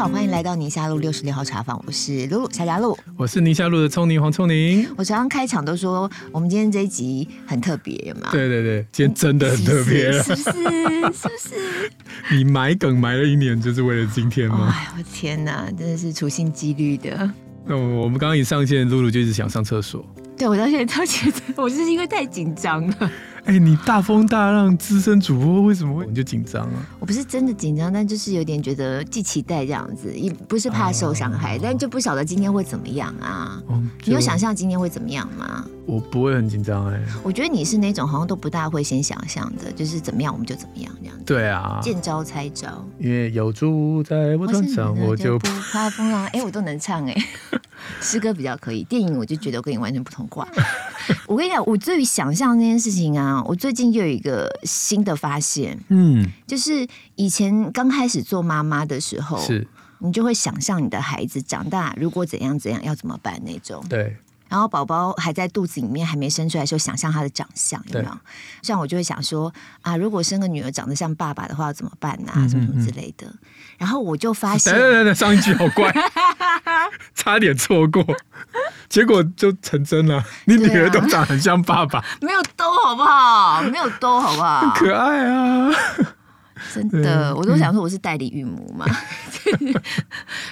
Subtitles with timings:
[0.00, 4.88] 好，欢迎来到宁夏路六十六号茶坊，我是露露夏佳露，我是宁夏路的聪宁黄聪宁。
[4.96, 8.30] 我常常开场都说，我们今天这一集很特别，有吗？
[8.32, 10.42] 对对对，今天真的很特别，是不是？
[10.42, 11.92] 是不是？
[12.34, 14.72] 你埋梗埋了一年，就是为了今天吗？
[14.74, 17.30] 哎，我天哪，真的是处心积虑的。
[17.66, 20.02] 那我们刚刚一上线，露露就一直想上厕所。
[20.34, 23.10] 对，我到现在到现在，我就是因为太紧张了。
[23.44, 26.86] 哎、欸，你大风大浪资深主播，为什么会你就紧张啊？
[26.98, 33.60] 我不是真的紧张，但就是有点觉得既期待这样子，也不是怕受伤害，哦、但就不晓得今天会怎么样啊？
[33.66, 35.64] 哦、你有想象今天会怎么样吗？
[35.86, 37.00] 我不会很紧张哎。
[37.22, 41.24] 我觉得你是那种好像都不大会先想象的，就是怎么样我们就怎么样这样子。
[41.24, 42.86] 对啊，见招拆招。
[42.98, 46.24] 因为有住在我身上，我就不怕风浪。
[46.26, 47.16] 哎、欸，我都能唱哎，
[48.00, 50.46] 诗歌比较可以，电影我就觉得我跟你完全不同挂。
[51.26, 56.86] 我跟你讲，我对于想象这件事情啊，我最近又有一个新的发现，嗯，就是
[57.16, 59.66] 以前刚开始做妈妈的时候，是
[59.98, 64.16] 你就会想象你的孩子长大如果怎样怎样要怎么办那种，对。
[64.48, 68.18] 然后宝宝还在肚子里面还没生出来的时候，想象他的长相有没有？
[68.62, 72.42] 像我就会想说啊，如果生个女儿长得像爸爸的话，怎么办呢、啊？
[72.50, 73.32] 什么什么之类的。
[73.78, 75.94] 然后我就发现，等等等，上一句好怪，
[77.14, 78.04] 差点错过，
[78.90, 80.22] 结果就成真了。
[80.44, 83.62] 你女儿都长得很像爸爸， 没有兜好不好？
[83.72, 84.60] 没有兜好不好？
[84.60, 85.70] 很可爱啊。
[86.74, 88.84] 真的，我都想说我是代理孕母嘛，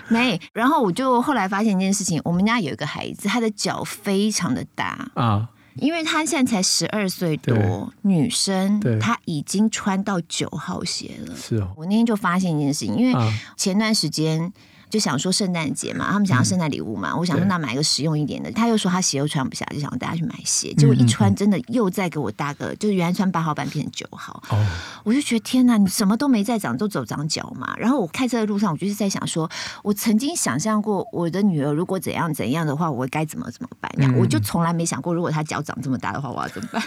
[0.09, 0.41] 没。
[0.55, 11.37] 然后我就后来发现一件事情，我们家有一个孩子，他的脚非常的大啊，因为他现在才十二岁多，女生，她已经穿到九号鞋了。
[11.37, 13.15] 是哦，我那天就发现一件事情，因为
[13.57, 14.51] 前段时间。
[14.91, 18.51] 就想说圣诞节嘛，他们想要圣诞礼物嘛，嗯、我想说那买一个实用一点的。
[18.53, 20.73] 他又说他鞋又穿不下，就想带他去买鞋。
[20.75, 24.43] 结果一穿，真的又再给我搭个，就是原来穿八号半变成九号。
[24.51, 24.67] 哦，
[25.05, 27.75] 我就觉得天哪，你什么都没在长，都走长脚嘛。
[27.77, 29.51] 然后我开车的路上，我就是在想说，
[29.83, 33.93] 我曾经想象过我的女儿如果怎样怎样的话，我该怎么怎么办？
[33.99, 36.83] 嗯、我就从来没想过，如果她脚长这么大的话，我要怎么办？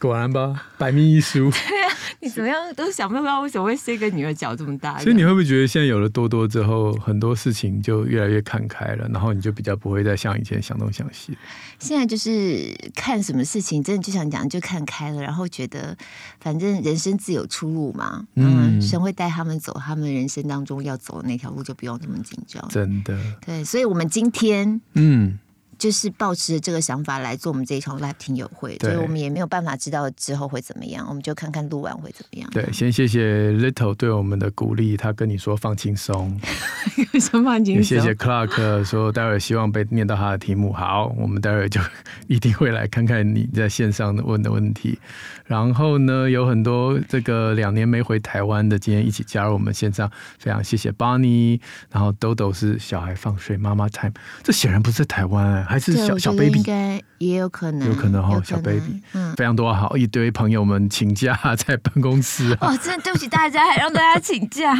[0.00, 1.50] 果然吧，百密一疏。
[1.68, 4.98] 对啊，你怎么样都想不到为什么会生一个女儿脚这么大。
[4.98, 11.36] 所以你会不会觉得现在有了多多之后，很多事情就越来越看开了，然后你就比较不会再像以前想东想西？
[11.78, 15.96] 现在就是看什么事情，真的就想讲就看开了，然后觉得
[16.40, 18.26] 反正人生自有出路嘛。
[18.34, 22.66] 嗯，神会带他们走他们人生当中要走的那条路，就不用这么紧张。
[22.68, 23.18] 真的。
[23.44, 25.38] 对，所以我们今天嗯。
[25.78, 32.48] 就是抱持着这个想法来做我们这一场 Live 听友会，所以我们也没有办法知道之后会怎么样，我们就看看录完会怎么样。
[32.50, 36.38] 对，先谢谢 Little 对我们的鼓励，他跟你说放轻松，
[37.20, 37.76] 什么放轻松？
[37.76, 40.72] 也谢谢 Clark 说待会希望被念到他的题目。
[40.72, 41.80] 好，我们待会就
[42.26, 44.98] 一定会来看看你在线上的问的问题。
[45.44, 51.60] 然后呢，有很多这个两年没回台湾的，今天一起加入我们线上，非常谢谢 Bonnie。
[51.90, 55.65] 然后 Dodo 是小孩放睡妈妈 time，这显然不是台湾哎。
[55.66, 64.74] 还是小小 baby，应该也有可能，有可能哈，小 baby，嗯，非常多好一堆朋友们请假在办公室，啊，哦，真的对不起大家，还让大家请假。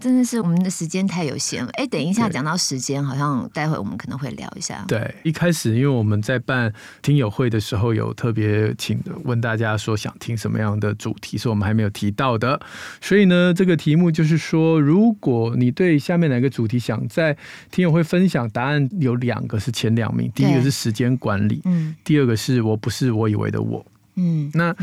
[0.00, 1.70] 真的是我们的时间太有限了。
[1.72, 4.84] 哎，等一下讲到时间，好像待会我们可能会聊一下。
[4.86, 6.72] 对，一开始因为我们在办
[7.02, 12.60] 听友会的时候，有特别请问大家说想听什么样的主题，是我们还没有提到的。
[13.00, 17.36] 所以呢，这个题目就是说，如果你对下面哪个主题想在
[17.72, 23.84] 听友会分享，答案有两个是前两名，第一个是时间管理，嗯，第二个是我不是我以为的我。
[24.18, 24.74] 嗯，那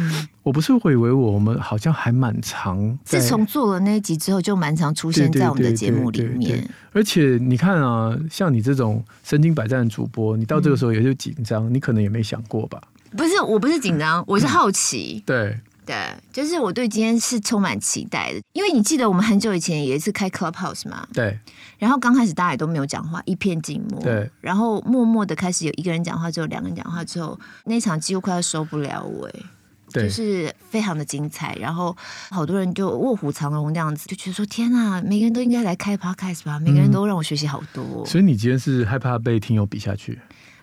[0.43, 6.65] 我不是会以为我们好像还蛮常，自从做了那一集之后，就蛮常出现在我们的节目里面。
[6.93, 12.81] 而且你看啊，像你这种身经百战的主播，你到这个时候也就紧张，你可能也没想过吧？
[13.17, 15.21] 不是，我不是紧张，我是好奇。
[15.25, 15.59] 对。
[15.85, 15.95] 对，
[16.33, 21.39] 就是我对今天是充满期待的，因为你记得我们很久以前也是开 Clubhouse 嘛，对。
[21.77, 24.01] 然后刚开始大家也都没有讲话，一片静默。
[24.01, 24.29] 对。
[24.41, 29.45] 然后默默的开始有一个人讲话，之后两个人讲话之后，那场几乎快要收不了尾，
[29.91, 31.55] 对，就是非常的精彩。
[31.59, 31.95] 然后
[32.29, 38.05] 好多人就卧虎藏龙这样子，就觉得说天啊，每个人都应该来开 Podcast 吧，每个人都让我学习好多。
[38.05, 40.19] 所以你今天是害怕被听友比下去？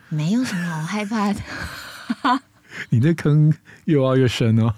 [0.09, 1.39] 没有什么好害怕的。
[2.89, 3.53] 你那坑
[3.85, 4.73] 越挖越深哦。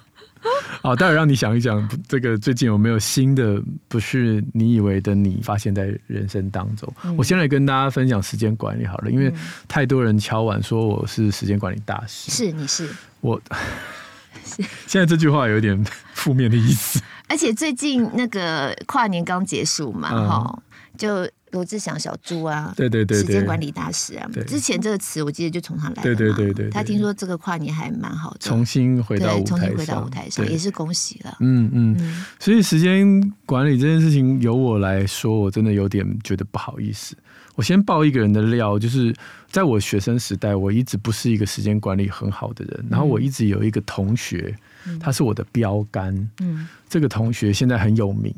[0.82, 6.92] 好，待会让你想一想，这个最近有没有新的不是你以为的你发现在人生当中？
[7.04, 9.34] 嗯、我先来跟大家分享时间管理好了，因为
[9.68, 12.90] 太多人敲碗说我是时间管理大师，是你是。
[13.22, 13.42] 我，
[14.46, 14.64] 是。
[14.88, 15.84] 现在这句话有点
[16.14, 20.62] 负面的意思，而且最近那个跨年刚结束嘛，哈、嗯，
[20.98, 21.30] 就。
[21.56, 37.16] 罗志祥小猪啊，对对对，时间管理大师啊，之前这个词我记得就从他来的，对对对对，他听说这个跨年还蛮好的，重新回到重新回到舞台上，也是恭喜了，嗯嗯，所以时间管理这件事情由我来说，我真的有点觉得不好意思。
[37.56, 39.16] 我先爆一个人的料，就是
[39.50, 44.54] 在我学生时代，我一直不是一个时间管理很好的人，然后我一直有一个同学，
[45.00, 48.36] 他是我的标杆，嗯，这个同学现在很有名。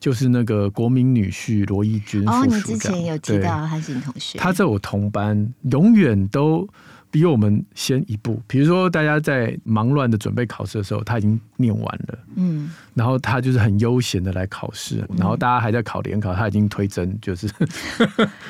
[0.00, 6.66] 就是那个国民女婿罗义军哦，你之前有提到他是你同学，他在我同班，永远都。
[7.10, 17.48] 比我们先一步，比如说大家在忙乱的准备考试的时候，他已经念完了，嗯，然后他就是很悠闲的来考试，然后大家还在考联考，他已经推甄，就是，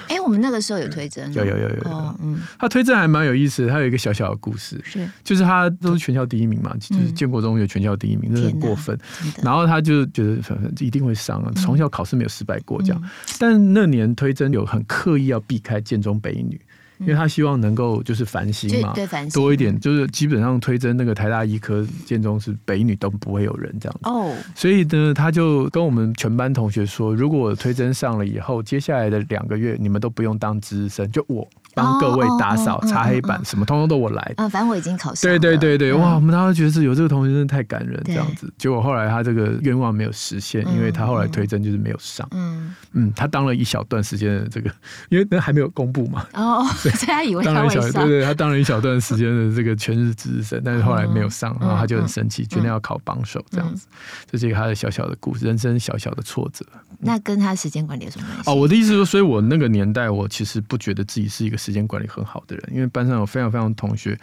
[0.08, 8.98] 哎、欸，我们那个时候有推甄，有有有有，有，嗯，他推甄还蛮有意思的，他有一个小小的故事，是，就是他都是全校第一名嘛，就是建国中学全校第一名，那、嗯、很过分，
[9.42, 13.08] 然后他就觉得反正一定会上啊，从小考试没有失败过这样，嗯、
[13.38, 16.60] 但那年推甄有很刻意要避开建中北女。
[17.00, 18.94] 因为他希望能够就是繁星嘛，
[19.32, 24.08] 多一点，就是基本上推甄那个台大医科、建中是北女都不会有人这样子。
[24.08, 31.48] 哦，所以呢，他就跟我们全班同学说，如果我推甄上了以后，接下来的两个月你们都不用当值日生，就我。
[31.74, 34.34] 帮各位打扫、擦黑板，什么通通都我来。
[34.36, 35.30] 嗯，反正我已经考上。
[35.30, 36.14] 对对对对，哇！
[36.14, 38.52] 我们当时觉得有这个同学真的太感人，这样子。
[38.58, 42.26] 结果后来他这个愿望没有实现，因为他后来推甄就是没有上。
[42.32, 44.70] 嗯嗯，他当了一小段时间的这个，
[45.08, 46.26] 因为那还没有公布嘛。
[46.34, 48.06] 哦， 所以他以为他会上。
[48.06, 53.86] 对对，他当了一小段时间的这个全日制日生，但是后来没有上，然后他就很生气，决定要考榜首这样子。
[54.30, 56.64] 这是一个他的小小的故事，人生小小的挫折。
[56.98, 58.50] 那跟他时间管理有什么关系？
[58.50, 64.18] 哦，我的意思说，所以我那个年代，我其实不觉得自己是一个时间管理很好的人，因为班上有非常非常同学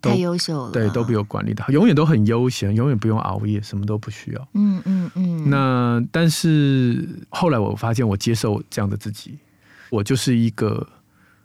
[0.00, 4.48] 都太优秀了，对，都比我管理的好，永远都很悠闲，永远不用熬夜，什么都不需要。
[4.52, 5.48] 嗯嗯嗯。
[5.50, 9.38] 那但是后来我发现，我接受这样的自己，
[9.90, 10.86] 我就是一个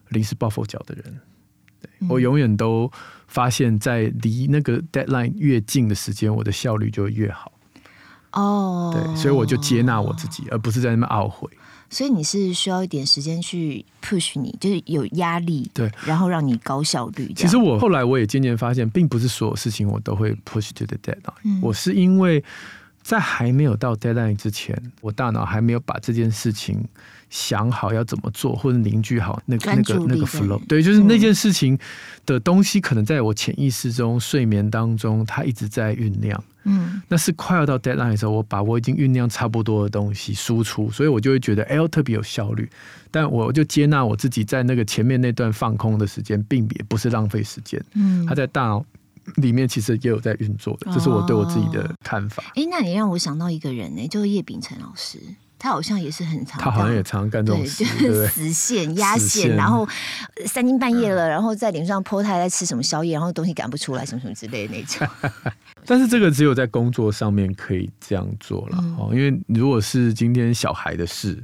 [0.10, 1.20] 临时抱佛脚的人。
[1.80, 2.92] 对，我永远都
[3.28, 7.52] 发现，在离那个 deadline 越近的时间，我的效率就会越好。
[8.34, 11.50] 哦，对，所以我就接纳我自己，而不是在那边懊悔。
[11.90, 17.32] 所以你是需要一点时间去 push 你，就是有压力，对，然后让你高效率。
[17.36, 21.34] 其实我后来我也渐渐发现，并不是所有事情我都会 push to the deadline。
[21.44, 22.44] 嗯，我是因为
[23.02, 26.84] 在还没有到 deadline 之前，我大脑还没有把这件事情
[27.30, 30.60] 想好要怎么做，或者凝聚好那个那个那个 flow。
[30.68, 31.78] 对，就是那件事情
[32.26, 36.42] 的东西，可能在我潜意识中、睡眠当中，它一直在酝酿。
[36.64, 42.70] 嗯，那是快要到 deadline 的时候，我把我已经酝酿差不多的东西输出，所以我就会觉得哎呦特别有效率。
[43.10, 47.82] 但我就接纳我自己在那个前面那段放空的时间，并也不是浪费时间。
[47.94, 48.86] 嗯，他在大脑
[49.36, 52.44] 里面其实也有在运作的，这是我对我自己的看法。
[52.56, 55.20] 哎、哦，那你让我想到一个人呢，就是叶秉辰老师。
[55.60, 59.88] 他好像也是很常，他好像也常干这种事，对，就是死线压线，然后
[60.46, 65.08] 三更半夜了，然后在脸上 po 他在吃什么宵夜，然后东西赶不出来，什么什么之类的那种。
[65.86, 71.44] 但是这个只有在工作上面可以这样做了哦，因为如果是今天小孩的事。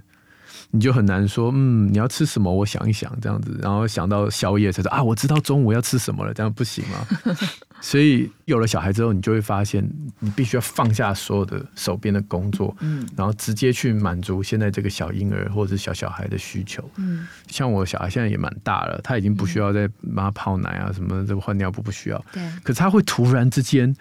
[0.76, 2.52] 你就很难说，嗯，你要吃什么？
[2.52, 7.08] 我想一想，这样子，然后想到宵夜才说啊，我知道中午要吃什么了，这样不行吗？
[7.80, 9.88] 所以有了小孩之后，你就会发现，
[10.18, 16.84] 你必须要放下所有的手边的工作，嗯，然后直接去满足现在这个小婴儿或者是小小孩的需求。
[16.96, 22.26] 嗯，像我小孩现在也蛮大了，他已经不需要再妈泡奶啊什么，这个换尿布不需要。
[22.32, 23.96] 对，可是他会突然之间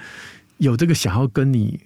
[0.57, 1.79] 有这个想要跟你。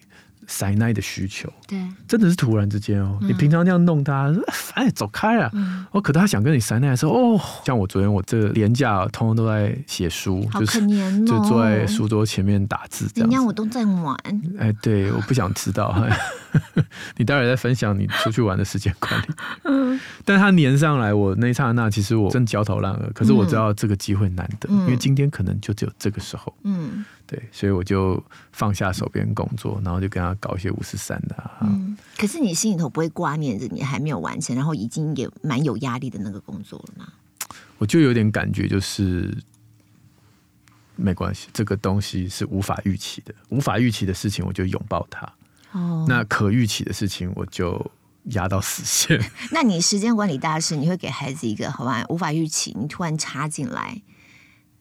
[0.47, 3.19] 塞奶的需求，对，真的是突然之间哦。
[3.21, 4.33] 嗯、你平常这样弄他，
[4.75, 5.51] 哎，走开啊！
[5.91, 10.87] 哦、嗯，可他想跟你塞奶的时候，哦，像我昨天我这个连假通通都在写书，就是
[11.25, 13.31] 就坐在书桌前面打字这样。
[13.31, 14.17] 人家我都在玩。
[14.59, 15.95] 哎，对，我不想知道。
[17.17, 19.27] 你待会再分享你出去玩的时间管理。
[19.65, 23.11] 嗯，但他粘上来，我那一刹那，其实我真焦头烂额。
[23.15, 26.55] 可是我知道这个机会难得，嗯、因为今天可能就只有这个时候。
[26.63, 27.05] 嗯。
[27.27, 31.51] 对，所以我就放下手边工作，然后就跟他搞一些五十三的。
[31.61, 37.13] 嗯，可是你心里头不会挂念着你还没有完成，然后已经也蛮有压力的那个工作了吗？
[37.79, 39.37] 我就有点感觉，就是
[40.95, 45.31] 没关系，这个东西是无法预期的，无法预期的事情我就拥抱它。
[45.73, 47.91] 哦，那可预期的事情我就
[48.27, 49.21] 压到死线。
[49.51, 52.05] 那你时间管理大师，你会给孩子一个好吧？
[52.09, 54.01] 无法预期，你突然插进来。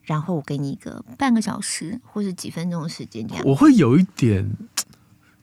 [0.06, 4.50] 然后我给你一个半个小时或者几分钟的时间，这样我会有一点，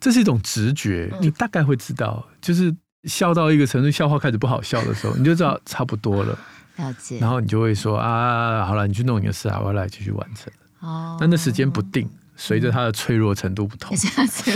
[0.00, 6.38] 这是一种直觉，嗯、你大概会知道，就是笑到一个程度，笑话开始不好笑的时候，你就知道差不多了。
[6.76, 7.18] 了解。
[7.18, 10.52] 然后你就会说啊，好了，你去弄你的事啊，我要来继续完成。
[10.80, 11.16] 哦。
[11.20, 12.08] 但那时间不定，
[12.42, 14.10] 随着它的脆弱程度不同，脆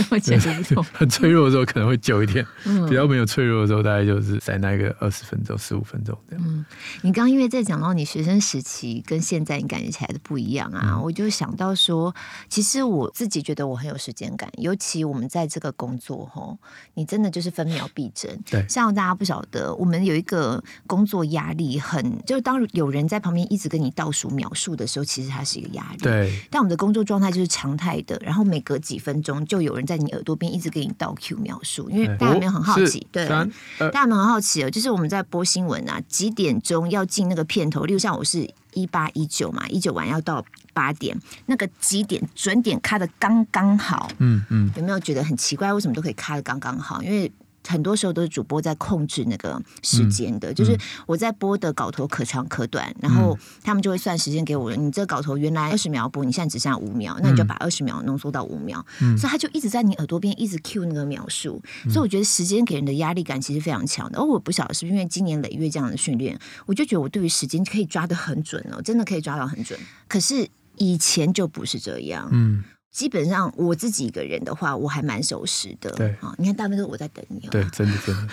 [0.09, 2.85] 弱程度不同， 很脆弱的时候可能会久一点，嗯。
[2.89, 6.45] 比较没有脆弱的时候，大概就是在那个二十分钟、十五分钟这样。
[6.45, 6.65] 嗯，
[7.01, 12.13] 你刚刚因为在讲到你学生时期跟现在你感觉起来的不一样啊，嗯、我就想到说，
[12.49, 16.57] 其实我自己觉得我很有时间感，尤其我们在这个工作吼，
[16.95, 18.29] 你真的就是分秒必争。
[18.49, 25.97] 对，像大家不晓得，我们有一个工作压力很，就是当有人在旁边一直跟你倒数秒数的时候，其实它是一个压力。
[25.99, 33.05] 对，但我们的工作状态就是常态的，然后每隔几分钟就有人在你耳朵边一直给你倒 Q 描述，因为大家有没有很好奇？
[33.11, 33.45] 对，大
[33.91, 34.69] 家有没有很好奇哦？
[34.69, 37.85] 就是我们在播新闻啊，几点钟要进那个片头？
[37.85, 40.43] 例如像我是一八一九嘛，一九晚要到
[40.73, 44.09] 八点，那个几点准点卡的刚刚好。
[44.17, 45.71] 嗯嗯，有没有觉得很奇怪？
[45.71, 47.01] 为什么都可以卡的刚刚好？
[47.03, 47.31] 因为
[47.67, 54.75] 很多时候都是主播在控制那个时间的，嗯、就是我在播的稿头可长可短，嗯、然后他们就会算时间给我。
[54.75, 58.85] 你这稿头原来二十秒播，你现在只剩下五秒，那你就把二十秒浓缩到五秒。
[59.01, 61.61] 嗯、所以他就一直在你耳朵边一直 cue 那个描述。
[61.85, 64.19] 嗯、所以我觉得时间给人的压力感其实非常强的。
[64.19, 69.79] 而我不晓得是不是因为今年累月这样的训练，我就觉得我对于时间可以抓得很准哦，真的可以抓到很准。
[70.07, 70.47] 可是
[70.77, 72.29] 以前就不是这样。
[72.31, 72.63] 嗯。
[72.97, 75.91] 基本上我自己一个人的话，我还蛮守时的。
[75.91, 77.47] 对啊，你看大部分都是我在等你。
[77.51, 78.27] 对，真的 真的，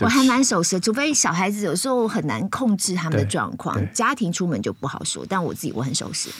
[0.00, 5.24] 我还蛮守时的，除非小孩子有时候很难控制他们的状况，家庭出门就不好说。
[5.28, 6.30] 但我自己我很守时，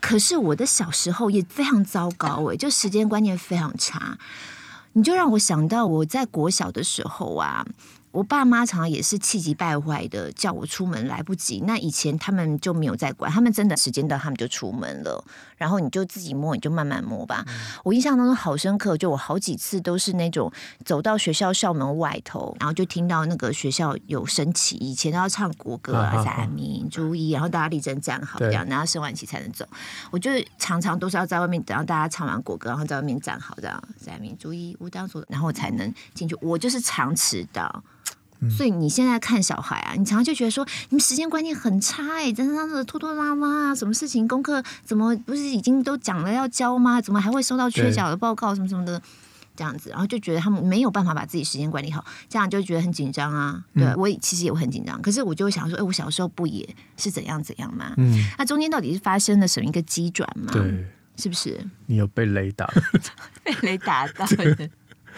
[0.00, 4.18] 可是我的小时候也非常糟糕哎，就时间观念非常差。
[4.94, 7.64] 你就让我想到我在国小的时候啊。
[8.10, 11.62] 我爸妈常常也是气急败坏的，叫我出门来不及。
[11.66, 15.22] 那以前他们就没有在管，他们真的时间到，他们就出门了。
[15.56, 17.44] 然后你就自己摸，你就慢慢摸吧。
[17.48, 20.50] 嗯、我印象当中好深刻，就我好几次都是那种
[20.84, 29.66] 走到学校校门外头，然后就听到那个学校有升旗，以前都要唱国歌啊，三民主义，然后大家立正站好这样，然后升完旗才能走。
[30.10, 36.36] 我就常常都是要在外面等到大家唱完国歌，然后在外面站好这样，三民主义吾当所，然后我才能进去。
[36.40, 37.84] 我就是常迟到。
[38.50, 47.00] 所以你现在看小孩啊，你常常就觉得说，你们时间观念很差哎、欸，真的拖拖拉拉啊，什么事情功课怎么不是已经都讲了要交吗？
[47.00, 49.00] 怎么还会收到缺角的报告什么什么的，
[49.56, 53.64] 这样子，然后就觉得他们没有办法把自己时间管理好，这样就觉得很紧张啊。
[53.74, 57.92] 对、嗯、我其实也会很紧张，可是我就会想说，哎，我小时候不也是怎样怎样吗？
[57.96, 60.50] 嗯，那中间到底是发生了什么一个机转吗？
[60.52, 61.58] 对，是不是？
[61.86, 62.66] 你有被雷打？
[63.42, 64.24] 被雷打到。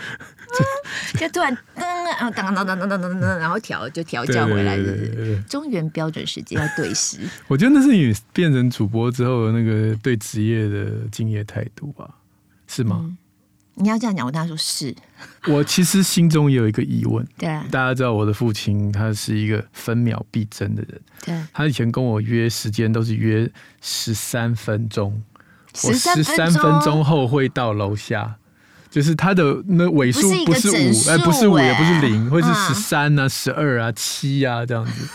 [1.18, 1.82] 就突然噔，
[2.18, 7.18] 然后噔噔噔噔噔噔噔，然后调就调教回来，是中原标准时间要对时。
[7.48, 12.08] 我觉得那是你变成主播之后那个对职业的敬业态度吧？
[12.66, 12.98] 是吗？
[13.02, 13.16] 嗯、
[13.74, 14.94] 你要这样讲，我当然说是。
[15.46, 17.26] 我其实心中也有一个疑问。
[17.36, 21.00] 对，大家知道我的父亲他是一个分秒必争的人。
[21.24, 25.22] 对，他以前跟我约时间都是约十三分钟，
[25.84, 28.36] 我十三分钟后会到楼下。
[28.90, 35.08] 就是它的那尾数不是五，哎，不是五，也不是零，会是十三啊、十二啊、七啊这样子。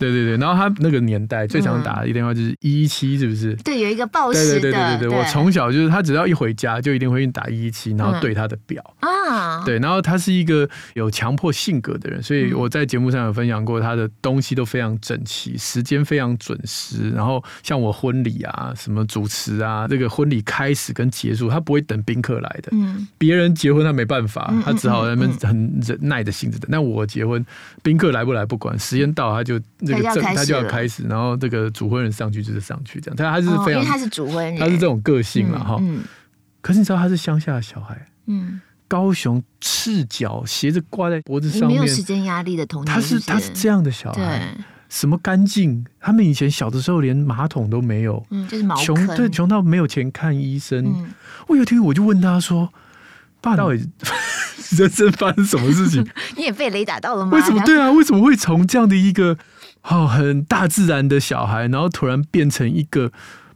[0.00, 3.54] 对对对，然后他那个年代最常打的一电话就是一一七，是不是？
[3.56, 4.60] 对，有一个报时的。
[4.60, 9.62] 对对对对对，我从小就是他只要一回家就一定会打一一七，然后对他的表啊。
[9.64, 17.10] 对，然后他是一个有强迫性格的人，所以我在节目上有分享过，他的东西都非常整齐，时间非常准时。
[17.10, 22.70] 然后像我婚礼啊，什么主持啊，这个婚礼开始跟结束，他不会等宾客来的。
[22.72, 23.06] 嗯。
[23.18, 26.66] 别人结婚他没办法，他只好在那边很忍耐的性子等。
[26.70, 27.44] 那我结婚，
[27.82, 29.60] 宾客来不来不管，时间到他就。
[29.90, 35.76] 这个正他就要开始，然后这个主婚人上去就是上去这样，他他是非常，因为他是主婚人，他是这种个性了哈。
[35.80, 36.02] 嗯，
[36.60, 44.56] 可是你知道他是乡下的小孩，嗯，高雄赤脚鞋子挂在脖子上面，没有时间压力的童年，他是他是这样的小孩，
[44.88, 45.84] 什么干净？
[46.00, 51.06] 他们以前小的时候连马桶都没有，嗯，就是穷对穷到没有钱看医生。
[51.46, 52.72] 我有一天我就问他说
[53.40, 53.88] ：“爸，到底
[54.76, 56.06] 人生发生什么事情？
[56.36, 57.32] 你也被雷打到了吗？
[57.32, 57.60] 为什么？
[57.64, 59.36] 对啊，为什么会从这样的一个？”
[59.82, 63.10] 哦，很大自然的小孩，然后突然变成一个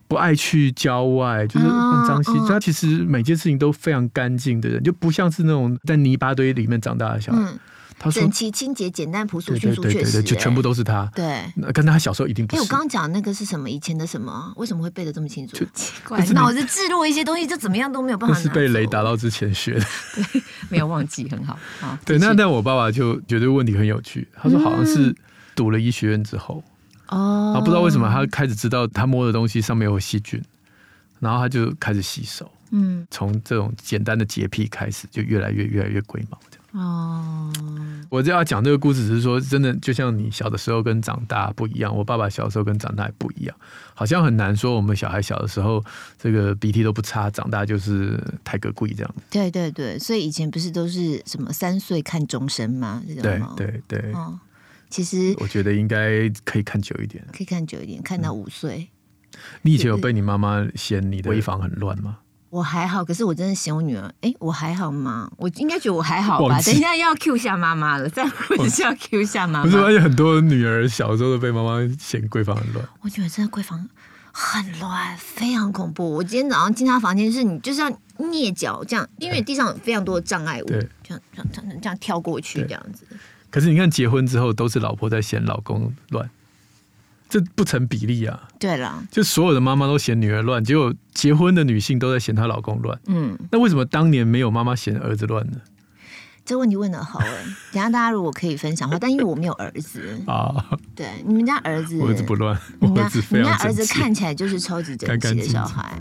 [0.09, 2.33] 不爱去郊外，就是很脏兮。
[2.49, 7.53] 他其实每件事情都非常干净的人，就不像是那种在泥巴堆里面长大的小孩。
[7.97, 12.61] 他说：“整齐、清洁、简单、朴素、迅速，确实，就全部都是他。”对，那跟他小时候一定不是。
[12.61, 13.71] 哎，我刚刚讲那个是什么？
[13.71, 14.53] 以前的什么？
[14.57, 15.57] 为什么会背得这么清楚？
[15.57, 18.37] 就奇怪，脑子置入一些东西，就怎么样都没有办法。
[18.37, 21.57] 是被雷打到之前学的，对， 没有忘记，很好。
[22.05, 24.27] 对，那但我爸爸就觉得问题很有趣。
[24.35, 25.15] 他说：“好像是。”
[25.55, 26.63] 读了医学院之后，
[27.09, 30.43] 哦，然后不知道为什么他开始知道他摸的东西上面有细菌，
[31.21, 36.59] 然后他就开始洗手，嗯，从这种简单的洁癖开始，就越来越越来越龟毛的。
[36.77, 37.53] 哦，
[38.11, 43.57] 我就要讲这个故事，只是说真的，就像你小的时候跟长大不一样，我爸爸小的时候跟长大也不一样，
[43.95, 45.81] 好像很难说我们小孩小的时候
[46.19, 49.15] 这个鼻涕都不擦，长大就是太个贵这样。
[49.31, 53.01] 对对对，所以以前不是都是什么三岁看终身吗？
[53.07, 54.13] 对对对。
[54.13, 54.37] 哦，
[54.95, 58.89] 其实我觉得应该可以看久一点，可以看久一点，看到五岁。
[59.33, 59.41] 嗯。
[59.63, 62.19] 你以前有被你妈妈嫌你的闺房很乱吗？
[62.51, 64.05] 我还好，可是我真的嫌我女儿。
[64.21, 65.29] 哎、欸，我还好吗？
[65.37, 66.61] 我应该觉得我还好吧。
[66.61, 68.23] 等一下要 Q 下妈妈了，再
[68.85, 69.69] 要 Q 下妈妈。
[69.69, 72.89] 不是，而且很多女儿小时候都被妈妈嫌闺房很乱。
[73.01, 73.89] 我觉得真的闺房
[74.31, 76.09] 很乱，非常恐怖。
[76.09, 80.79] 我今天早上进她房间，是你就是要蹑脚这样，因为地上有非常多的障碍物，这
[81.13, 83.05] 样这样这样跳过去这样子。
[83.55, 86.29] 可是你看，结婚之后都是老婆在嫌老公乱。
[87.29, 88.49] 这不成比例啊！
[88.59, 92.99] 对了，就所有的妈妈都嫌女儿乱，结果结婚的女性都在嫌她老公乱。
[93.07, 95.59] 嗯，那为什么当年没有妈妈嫌儿子乱呢？
[96.45, 97.45] 这问题问的好哎！
[97.71, 105.97] 等下大家如果可以分享的话，但因为我没有儿子 啊，对，你们家儿子，我儿子不乱，我儿子非常，你们家儿子看起来就是超级整齐的小孩。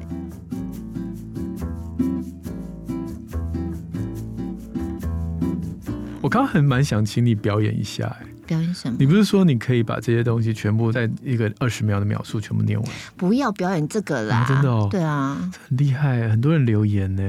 [6.23, 8.25] 我刚刚很蛮想请你表演一下哎。
[8.47, 8.95] 表演什么？
[8.97, 12.89] 你不是说你可以把这些东西全部在一个二十秒的描述全部念完？
[13.17, 14.37] 不要表演这个啦！
[14.37, 17.23] 啊、真的哦，对啊，很厉害，很多人留言呢。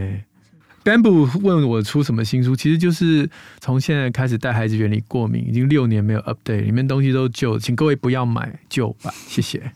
[0.84, 9.72] Bamboo 问我出什么新书，其实就是从现在开始带孩子远离过敏，已经六年没有 update，里面东西都旧，请各位不要买旧版，谢谢。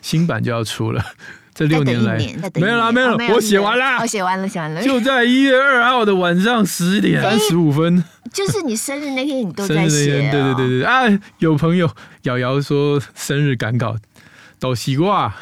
[0.00, 1.04] 新版就要出了。
[1.54, 2.16] 这六年来。
[2.16, 10.30] 年没有啦，没有，我写完啦，我写完了，写完了，就在一月二号的晚上十点三十五分，就是你生日那天，你都在写。
[10.30, 10.84] 对对对对。
[10.84, 11.02] 啊！
[11.38, 11.90] 有朋友
[12.22, 13.96] 瑶瑶说生日赶稿，
[14.58, 15.34] 都西瓜，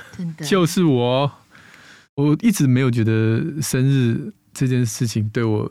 [0.47, 1.31] 就是我，
[2.15, 5.71] 我一直没有觉得生日这件事情对我。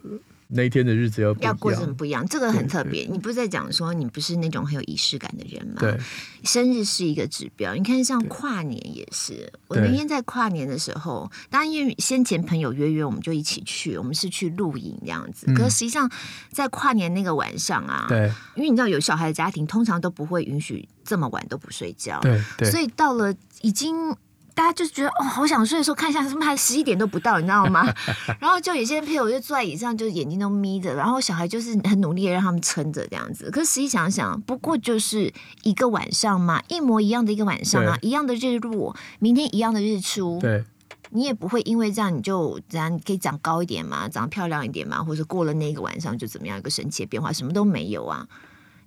[0.52, 3.06] 那一天的日子要要过成不一样，这个很特别。
[3.06, 5.76] 你不是在讲说你不是那种很有仪式感的人吗？
[5.78, 5.96] 对，
[6.44, 7.76] 生日是一个指标。
[7.76, 9.52] 你看，像跨年也是。
[9.68, 13.96] 我那天在跨年的时候，当然因为先前朋友约约，我们就一起去。
[13.96, 15.46] 我们是去露营这样子。
[15.54, 16.10] 可是实际上，
[16.52, 22.20] 在跨年那个晚上啊，对，因为你知道有小孩的家庭，通常都不会允许这么晚都不睡觉。
[22.22, 22.72] 对，对。
[22.72, 24.16] 所以到了已经。
[24.60, 27.82] 大家就觉得哦，好想睡的时候，看一下什么还十一点都不到，你知道吗？
[28.42, 33.50] 然后就有些朋友就坐在椅子上，就眼睛都眯着，然后小孩就是很努力的让他们撑着这样子。
[33.52, 40.62] 可是实际想想，不过就是一个晚上嘛，一模一样的一个晚上啊，一样的日落，明天一样的日出，对，
[41.12, 48.28] 你也不会因为这样你就这样可以长高一点嘛，长得漂亮一点嘛，或者过了那个晚上就怎么样一个神奇的变化，什么都没有啊。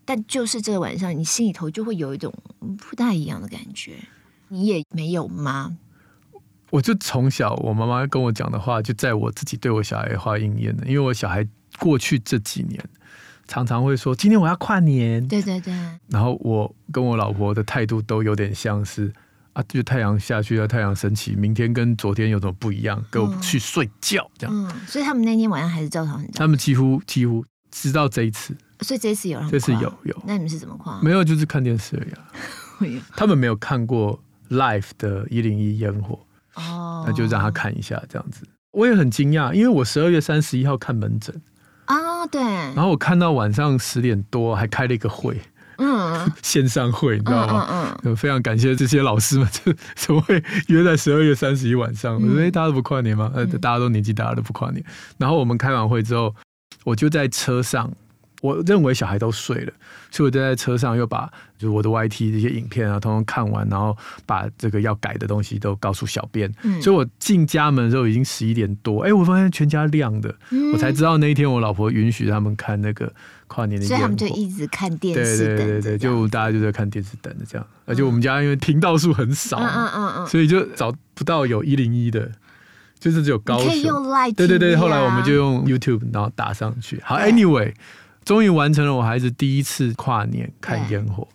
[0.04, 2.30] 但就是这个晚上，你心里头就会有一种
[2.76, 3.96] 不大一样的感觉。
[4.52, 5.78] 你也没有吗？
[6.68, 10.84] 我就从小我妈妈跟我讲的话，就在我自己对我小孩的话应验了。
[10.86, 11.46] 因为我小孩
[11.78, 12.78] 过去这几年
[13.48, 15.72] 常常会说：“今天我要跨年。”对对对。
[16.08, 19.10] 然后我跟我老婆的态度都有点像是
[19.54, 23.02] 啊，就太阳下去了，太阳升起，明天跟昨天有什么不一样？
[23.10, 24.54] 给我去睡觉这样。
[24.54, 26.40] 嗯，所以他们那天晚上还是照常很早。
[26.40, 30.22] 他们几乎几乎直到这一次，所以这一次有让，这次有有。
[30.26, 31.00] 那你们是怎么跨？
[31.02, 33.02] 没有，就是看电视而已啊。
[33.16, 34.22] 他们没有看过。
[34.52, 36.18] Live 的一零一烟火
[36.54, 38.46] 哦，那就让他看一下这样子。
[38.72, 41.34] 我也很惊讶，因为我十二月三十一号看门诊
[41.86, 42.40] 啊，对。
[42.42, 45.40] 然后我看到晚上十点多还开了一个会，
[45.76, 47.66] 嗯， 线上会，你知道吗？
[47.70, 48.16] 嗯嗯。
[48.16, 52.14] 非常感谢这些老师们，就 怎么会约在十二月三十一晚上？
[52.14, 53.30] 我说，哎，大家都不跨年吗？
[53.34, 54.82] 呃，大家都年纪大了都不跨年。
[55.18, 56.34] 然后我们开完会之后，
[56.84, 57.90] 我就在车上。
[58.42, 59.72] 我认为小孩都睡了，
[60.10, 66.52] 所以我就在车上又把就是我的 YT 这些影片啊，通通看完，然后把这个要改的东西都告诉小编。
[66.64, 73.12] 嗯，所以我进家门的时候已经十一点多，哎、欸，我发现全家亮的，嗯、我才知道那一天我老婆允许他们看那个
[73.46, 77.64] 跨年的所以他们就一直看电视，对对对对，就大家就在看电视等着这样。
[77.86, 82.28] 而且我们家因为频道数很少，嗯嗯嗯嗯，所以就找不到有一零一的，
[82.98, 84.32] 就是只有高可以用 l i。
[84.32, 87.00] 对对对，后来我们就用 YouTube 然后打上去。
[87.04, 87.72] 好，Anyway。
[88.24, 91.26] 终于完成了我孩子第一次跨年看烟火，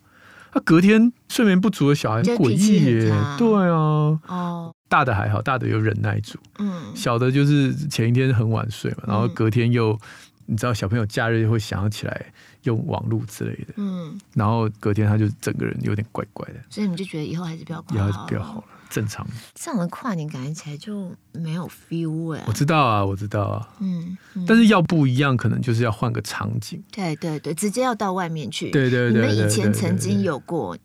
[0.52, 10.00] 他隔天睡眠不足的小孩诡异耶，对啊，哦，大的还好，大的有忍耐住，嗯，小的就是前一天很晚睡嘛，然后隔天又，
[10.46, 12.26] 你知道小朋友假日会想要起来
[12.64, 18.64] 用网络之类的，嗯，然后隔天他就整个人有点怪怪的，所以你就觉得以后还是不要跨，以后还是不要好了。
[18.90, 22.44] 正常，这样的跨年感觉起来就没有 feel 哎。
[22.48, 23.68] 我知道啊，我知道啊。
[23.80, 26.84] 嗯，嗯，但是要不一样，可能就是要换个场景。
[26.92, 28.70] 对对对，直接要到外面去。
[28.72, 30.78] 对对对，你们以前曾经有过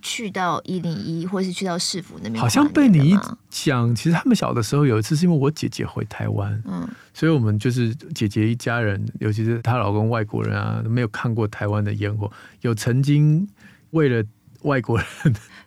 [0.00, 2.40] 去到一零一，或是去到市府那边。
[2.40, 3.18] 好像被你一
[3.50, 13.48] 讲，其实他们小的时候有一次是因为我姐姐回台湾，嗯，所以我们就是姐姐一家人，尤其是她老公外国人啊，都没有看过台湾的烟火，有曾经
[13.90, 14.24] 为了
[14.62, 15.06] 外国人，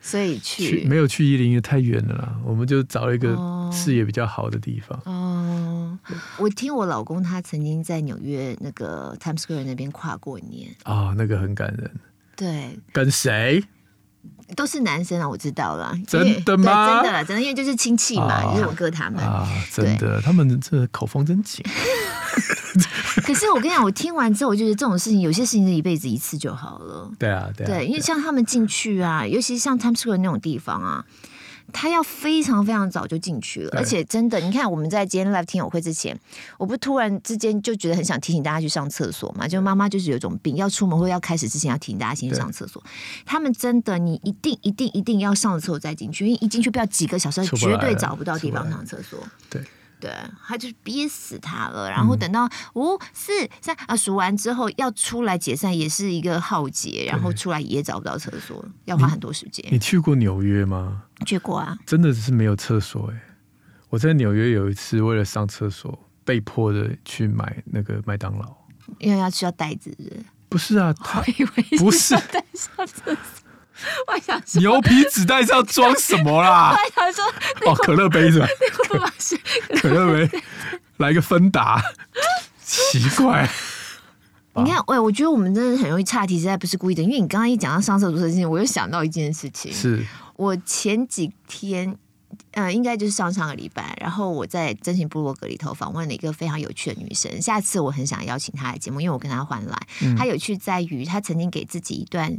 [0.02, 3.38] 所以去，去没有去一零一太远了啦，我们就找了一个
[3.72, 5.00] 视野比较好的地方。
[5.06, 5.98] 哦，
[6.40, 11.92] 我听我老公他曾经在纽约那个 Times Square 那边跨过年啊，哦，那个很感人。
[12.36, 13.64] 对，跟谁？
[14.56, 15.98] 都是男生啊，我知道了。
[16.08, 17.02] 真的吗？
[17.02, 21.66] 真的，真的，因为就是亲戚嘛，啊、就是我哥他们啊，真的，他们这口风真紧。
[23.24, 27.12] 可是我跟你讲，我听完之后，我就觉得这种事情，有些事情是一辈子一次就好了。
[27.20, 31.06] 对啊，对啊，对，因为像他们进去啊，尤其是像 Times Square 那种地方啊。
[31.74, 36.18] 他要非常非常早就进去了，而且真的，你看我们在今天 live 听友会之前，
[36.58, 39.48] 我不突然之间就觉得很想提醒大家去上厕所嘛？
[39.48, 42.84] 就妈妈就是有种病，要出门或要开始之前要提醒大家先去上厕所。
[43.26, 49.20] 他们真的，你一定一定一定要上了厕所再进去，因为一进去不要几个小时，绝对找不到地方上厕所。
[49.50, 49.62] 对。
[50.02, 50.12] 对，
[50.46, 51.90] 他就憋死他了。
[51.90, 57.06] 然后等到五四三啊数完之后要出来解散，也是一个浩劫。
[57.08, 59.64] 然后出来也找不到厕所，要花很多时间。
[59.72, 61.04] 你去过纽约吗？
[61.26, 63.22] 去过啊，真的是没有厕所哎。
[63.90, 68.56] 我在纽约有一次为了上厕所，被迫的去买那个麦当劳，
[68.98, 70.26] 因为要需要袋子是不是？
[70.50, 73.51] 不是啊，他 以为不是带上厕所。
[74.08, 76.74] 我想说牛皮纸袋是要装什么啦？
[76.76, 77.26] 我想说
[77.72, 78.48] 哦，可乐杯是吧？
[79.82, 80.42] 可乐杯，
[80.98, 81.82] 来个芬达，
[82.64, 83.50] 奇怪。
[84.54, 87.02] 你看，喂，我觉得我们真的很容易岔题，实在不是故意的。
[87.02, 91.98] 因为你刚刚一讲到上厕所的事情，我又想到一件事情，是我前几天。
[92.52, 97.42] 呃，应该就是上上个礼拜，然后我在真情部落格里头访问了一个非常有趣的女生。
[97.42, 99.78] 下次我很想邀请她来节目，因为我跟她换来。
[100.18, 102.32] 她有趣在于，她曾经给自己一段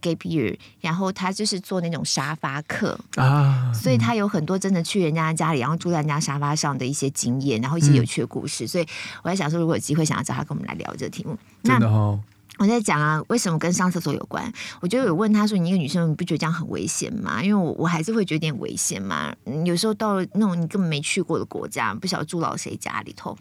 [0.00, 8.64] gap year，然后她就是做那种沙发客啊，所以她有很多真的去人家家里，然后住在人家沙发上的一些经验，然后一些有趣的故事。
[8.64, 8.86] 嗯、所以
[9.22, 12.18] 我在想说，如果有机会，想要找她跟我们来聊这个题目，真的哦。
[12.58, 14.52] 我在讲啊，为什么跟上厕所有关？
[14.80, 19.32] 我就有问他说：“你一个女生，你不觉得这样很危险吗？”因为我我还是会觉得有点危险嘛。
[19.64, 23.36] 有时候到了那种你根本没去过的国家，不晓得住到谁家里头。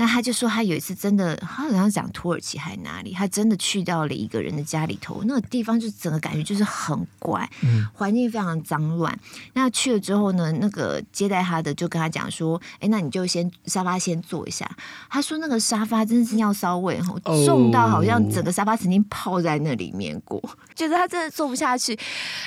[0.00, 9.14] 那他就说，他有一次真的，他好像讲土耳其还哪里，他真的去到了一个人的家里头，那个地方就整个感觉就是很怪，嗯，环境非常脏乱。
[9.52, 14.66] 那去了之后呢，那个接待他的就跟他讲说：“哎，那你就先沙发先坐一下。”
[15.10, 20.42] 他说：“那个沙发真的是尿骚味，哈，重到好像整个沙发曾经泡在那里面过，
[20.74, 21.98] 觉 得他真的坐不下去。”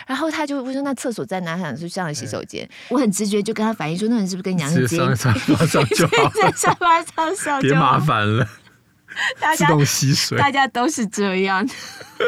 [0.08, 2.68] 然后他就问说：“那厕所在哪？”他想说上了洗手间。
[2.90, 7.14] 我很直觉就跟他反映说：“那人是不是跟你讲是上沙发上就好 在沙发上。”
[7.62, 8.48] 别麻烦了，
[9.40, 11.68] 大家自动吸水，大家都是这样。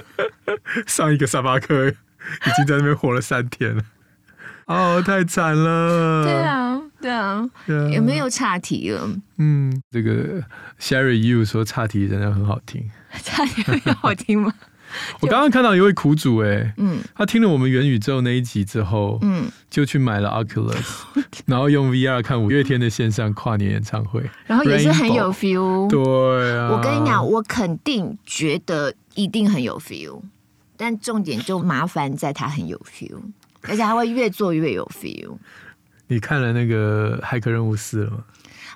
[0.87, 3.83] 上一个沙巴克已经在那边活了三天了，
[4.65, 6.23] 哦，太惨了。
[6.25, 7.49] 对啊，对啊，
[7.93, 9.07] 有没有岔题了？
[9.37, 10.43] 嗯，这个
[10.79, 12.89] Sherry You 说岔题真的很好听，
[13.23, 14.53] 岔题很好听吗？
[15.21, 21.03] 我刚刚看到一位苦主，哎，嗯，他听了我们元宇宙那一集之后，嗯，就去买了 Oculus，
[21.45, 25.89] 然后用 VR 看五月天的线上跨年演唱会，然后也是很有 feel。
[25.89, 30.21] 对啊，我跟你讲，我肯定觉得一定很有 feel，
[30.77, 33.17] 但重点就麻烦在他很有 feel，
[33.63, 35.37] 而且他会越做越有 feel。
[36.07, 38.17] 你看了那个骇客任务四了吗？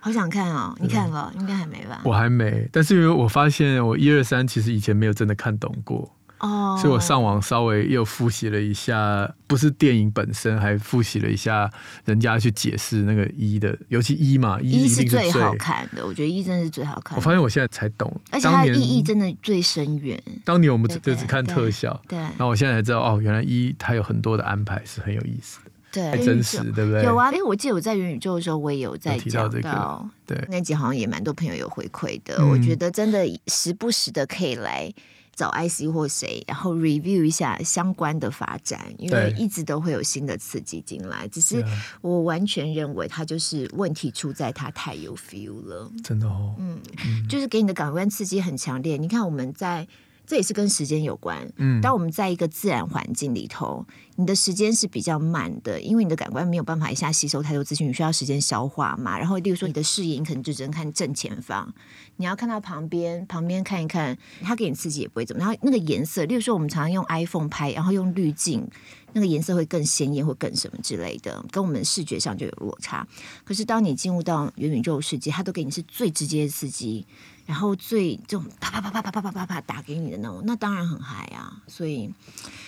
[0.02, 0.76] 好想看哦！
[0.80, 1.32] 你看了？
[1.38, 2.02] 应该还没吧？
[2.04, 6.10] 我还没，但是因为我发现我一二三其实以前没有真的看懂过
[6.40, 11.70] 哦，所以我上网稍微又复习了一下，不是电影本身，还复习了一下
[12.06, 17.18] 人家去解释那个一的，尤其一嘛，一是最好看的，我觉得一真的是最好看。
[17.18, 20.18] 我发现我现在才懂，而且它的意义真的最深远。
[20.46, 25.69] 当年我们就只看特效，对，然后我现在才知道哦，原来一它有很多的安排是很有意思的。
[25.92, 27.04] 对，太真实，对不对？
[27.04, 32.36] 有啊，因为我记得我在元宇宙的时候，我也有在讲到，提到这个，对，那集好像也蛮多朋友有回馈的。
[32.40, 34.94] 嗯、我觉得真的时不时的可以来
[35.36, 41.28] 找 IC 或谁，然后 review 一下相关的发展，因为一直都会有新的刺激进来。
[41.30, 41.64] 只是
[42.02, 48.98] 我完全认为它就是问题出在它太有 feel 了，真的哦，嗯，嗯就是给你的感官刺激很强烈。
[48.98, 49.88] 你看我们在。
[50.30, 51.52] 这也是跟时间有关。
[51.56, 53.84] 嗯，当我们在一个自然环境里头，
[54.16, 59.18] 你的时间是比较慢的，因为你的感官没有办法一下吸收太多资讯，你需要时间消化嘛。
[59.18, 61.74] 然后，例如说你的视野，你可能就只能看正前方，
[62.18, 65.40] 你要看到旁边，旁边看一看，它给你刺激也不会怎么。
[65.40, 68.70] 然后那个颜色，例如说我们常常用 iPhone 拍，然后用滤镜，
[69.14, 73.08] 那个颜色会更鲜艳或更什么之类的，跟我们视觉上就有落差。
[73.44, 77.08] 可是当你进入到元宇宙世界，它都给你是最直接的刺激，
[77.50, 81.64] 然后最这种啪啪啪啪啪啪啪啪啪打给你的那种，那当然很嗨啊！
[81.66, 82.14] 所以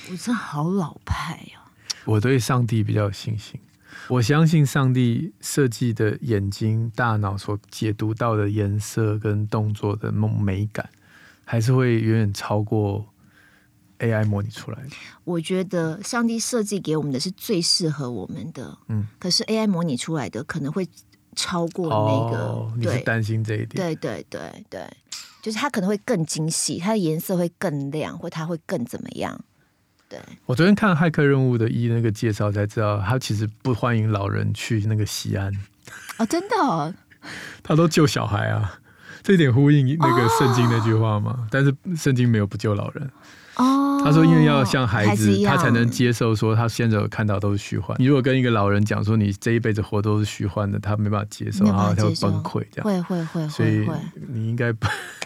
[0.10, 1.70] 我真的好老派啊！
[2.06, 3.60] 我对上帝比较有信心，
[4.08, 10.90] 我相信上帝设计的眼睛、大脑所解读到的颜色跟动作的那种美感，
[11.46, 13.06] 还是会远远超过。
[14.00, 14.90] AI 模拟出来的，
[15.24, 20.90] 我觉得上帝设计给我们的是最适合我们的，嗯，可是 AI 模拟出来的可能会
[21.36, 23.70] 超过那个，哦、你是担心这一点？
[23.76, 24.88] 对对对对，
[25.42, 29.40] 就是它可能会更精细，它的颜色会更亮，或它会更怎么样？
[30.10, 35.52] 对，我昨天看《骇客任务》的一那个介绍才知道，他其实不欢迎老人去那个西安
[36.18, 36.94] 哦，真的、哦，
[37.64, 38.80] 他都救小孩啊，
[39.24, 43.10] 这一点呼应那个圣经那句话嘛，哦、但是圣经没有不救老人。
[43.56, 47.96] 哦，他说，因为要像孩子，他才能接受说他现在有看到都是虚幻。
[48.00, 53.48] 你如果跟一个老人讲说你这一辈子活都是虚幻的，他没办法接受，然后他会崩溃，这样会会会。
[53.50, 53.88] 所以
[54.30, 54.74] 你应该，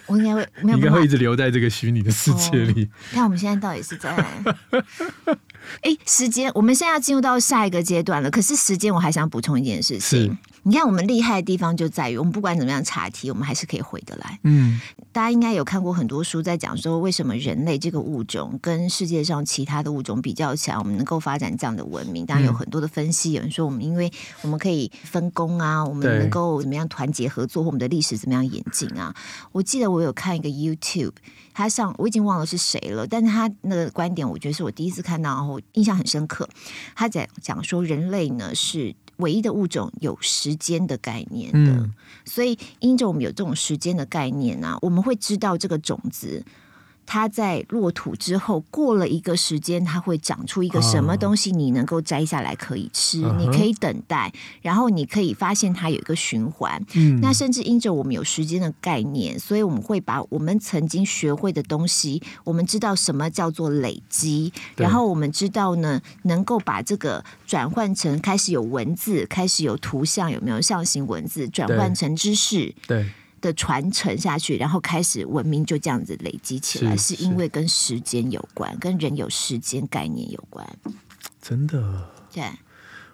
[0.07, 2.89] 我应该会，你应该会一直留在这个虚拟的世界里。
[3.13, 4.15] 那我们现在到底是在？
[5.81, 8.29] 哎，时间，我们现在要进入到下一个阶段了。
[8.29, 10.37] 可是时间，我还想补充一件事情。
[10.63, 14.39] 你看，我们厉害的地方就在于，我们不管怎么样查题，我们还是可以回得来。
[14.43, 14.79] 嗯，
[15.11, 22.25] 大家应该有看过很多书，在讲说为什么人类这个物种跟世界上其他的物种比较起来，我们能够发展这样的文明。
[22.25, 29.13] 当然有很多的分析，有人说我们因为我们可以分工啊，我们能够怎么样团结合作，或我们的历史怎么样演进啊。
[29.51, 31.13] 我记得我有看一个 YouTube。
[31.55, 36.47] 他上我已经忘了是谁了，但是他那个观点，我觉得是我第一次看到，然后印象很深刻。
[36.93, 41.93] 他在讲说，人类呢是唯一的物种有时间的概念的，嗯、
[42.25, 46.43] 所以因着我们有这种时间的概念啊，我们会知道这个种子。
[47.05, 51.51] 它在落土之后，过了一个时间，它会长出一个什么东西？
[51.51, 56.83] 你能够摘下来可以吃，哦、你可以等待，然后你可以发现它有一个循环。
[56.95, 72.73] 嗯，那甚至因着我们有时间的概念，所以我们会把我们曾经学会的东西，我们知道什么叫做累积，然后我们知道呢，能够把这个转换成开始有文字，开始有图像，有没有象形文字转换成知识？
[72.87, 73.05] 对。
[73.45, 80.67] 的传承下去，然后开始文明就这样子累积起来，是，是因为跟时间有关，跟人有时间概念有关。
[81.39, 82.09] 真的？
[82.33, 82.43] 对。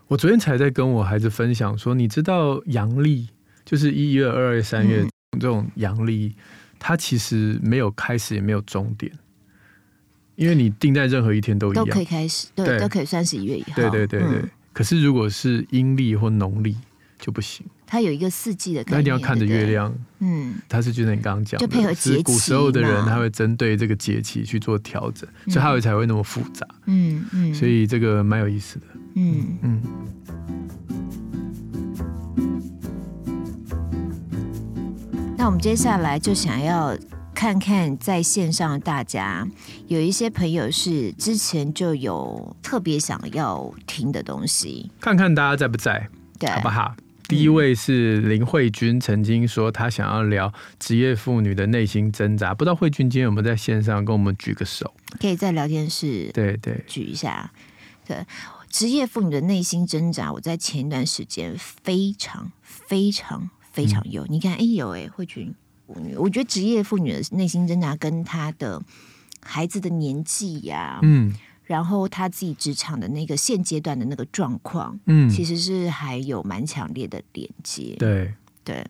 [0.07, 3.27] 我昨天才在跟我孩子分享说，你知道阳历
[3.65, 6.33] 就是一月、二月、三月这种阳历，
[6.79, 9.11] 它其实没有开始也没有终点，
[10.35, 13.75] 因为你定在任何一天都一样，都可以开始，对，对都可以算是一月一号。
[13.75, 14.39] 对对对对。
[14.39, 16.77] 嗯、可是如果是阴历或农历
[17.19, 17.65] 就不行。
[17.91, 19.93] 它有一个四季的概念，那一定要看着月亮。
[20.19, 22.23] 嗯，它是就像你刚刚讲的，就配合节气。
[22.23, 26.65] 古时候的人他会针对这个节气去做调整，嗯、所以他会才会那么复杂。
[26.86, 28.86] 嗯嗯，所以这个蛮有意思的。
[29.15, 29.82] 嗯嗯。
[35.38, 36.97] 那我们接下来就想要
[37.36, 39.45] 看看在线上的大家，
[39.88, 46.08] 有一些朋友是之前就有特别想要听的东西，看看大家在不在，
[46.39, 46.95] 对，好不好？
[47.31, 54.93] 第一位是林慧君，曾经说她想要聊职业妇女的内心挣扎，不知道慧君今天有没有在线上跟我们举个手？
[55.17, 57.49] 可以在聊天室对对举一下。
[58.05, 58.17] 对，
[58.69, 64.25] 职业妇女的内心挣扎，我在前一段时间非常非常非常有。
[64.25, 65.55] 嗯、你看，哎有哎，慧君，
[66.17, 68.83] 我觉得职业妇女的内心挣扎跟她的
[69.41, 71.33] 孩子的年纪呀、啊，嗯。
[71.71, 77.95] 然后他自己职场的那个现阶段的那个状况，嗯，其实是还有蛮强烈的连接。
[77.97, 78.34] 对
[78.65, 78.86] 对。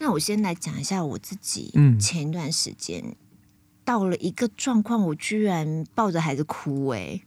[0.00, 3.14] 那我先来讲一下我自己，嗯，前一段时间
[3.84, 7.22] 到了一个状况，我居然抱着孩子哭哎、欸，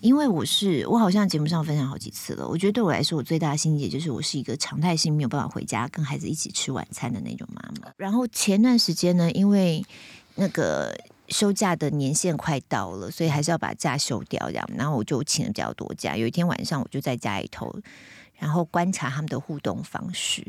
[0.00, 7.92] 因为我是我好像节目上分享好几次了，我觉得对我来说，我最大的心结就是我是一个常态性没有办法回家跟孩子一起吃晚餐的那种妈妈。
[7.96, 9.84] 然后前段时间呢，因为
[10.36, 10.96] 那个。
[11.28, 14.68] 休假的年限快到了，所以还是要把假休掉，这样。
[14.76, 16.16] 然后我就请了比较多假。
[16.16, 17.74] 有一天晚上，我就在家里头，
[18.38, 20.42] 然后观察他们的互动方式。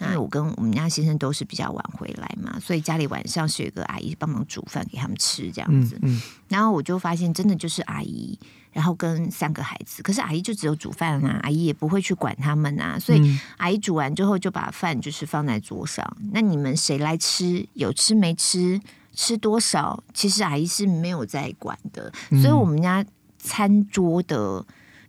[0.00, 6.00] 因为我跟我们家先生都是比较晚回来嘛，所以家里晚上是有个阿姨帮忙煮饭给他们吃，这样子。
[6.48, 8.38] 然后我就发现，真的就是阿姨，
[8.72, 10.02] 然后跟三个孩子。
[10.02, 12.98] 可是阿姨就只有煮饭啊，阿姨也不会去管他们啊。
[12.98, 16.04] 所以阿姨煮完之后就把饭就是放在桌上。
[16.32, 17.66] 那你们谁来吃？
[17.74, 18.80] 有吃没吃？
[19.14, 23.04] 吃多少，其实阿姨是没有在管的，嗯、所以我们家
[23.38, 24.64] 餐桌的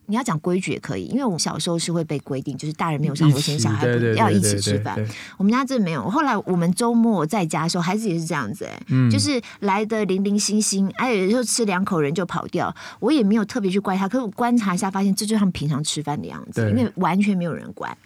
[0.06, 5.00] 你要讲规矩也可以，因为我们小时候是会被规定，就是大人没有上过线，小孩不要一起吃饭。
[5.38, 6.10] 我们家这没有。
[6.10, 14.10] 后来我们周末在家的时候，孩子也是这样子、欸，哎、嗯，就是来的零零星星，哎，有时候吃两口人就跑掉，我也没有特别去怪他。
[14.10, 17.98] 可是我观察一下，发现这就是他们平常吃饭的样子，因为完全没有人管。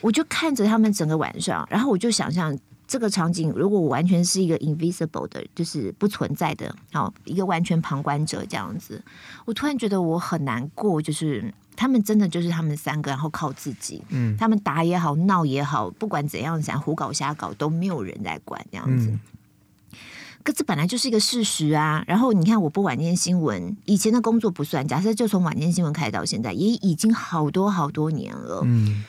[0.00, 2.58] 我就看着他们整个晚上，然后我就想象。
[2.86, 9.02] 这个场景，如果我完全是一个 invisible 的，就是不存在的，好一个完全旁观者这样子，
[9.46, 11.00] 我突然觉得我很难过。
[11.00, 19.08] 就是他们真的就是他们三个，然后靠自己，嗯，他们打也好，闹也好，不管怎样想胡搞瞎搞，都没有人在管这样子。
[19.08, 19.20] 嗯、
[20.42, 22.04] 可这本来就是一个事实啊。
[22.06, 29.04] 然后你看，我播晚间新闻，以前的工作不算，假设就从晚间新闻开始到现在，也已经好多好多年了，嗯。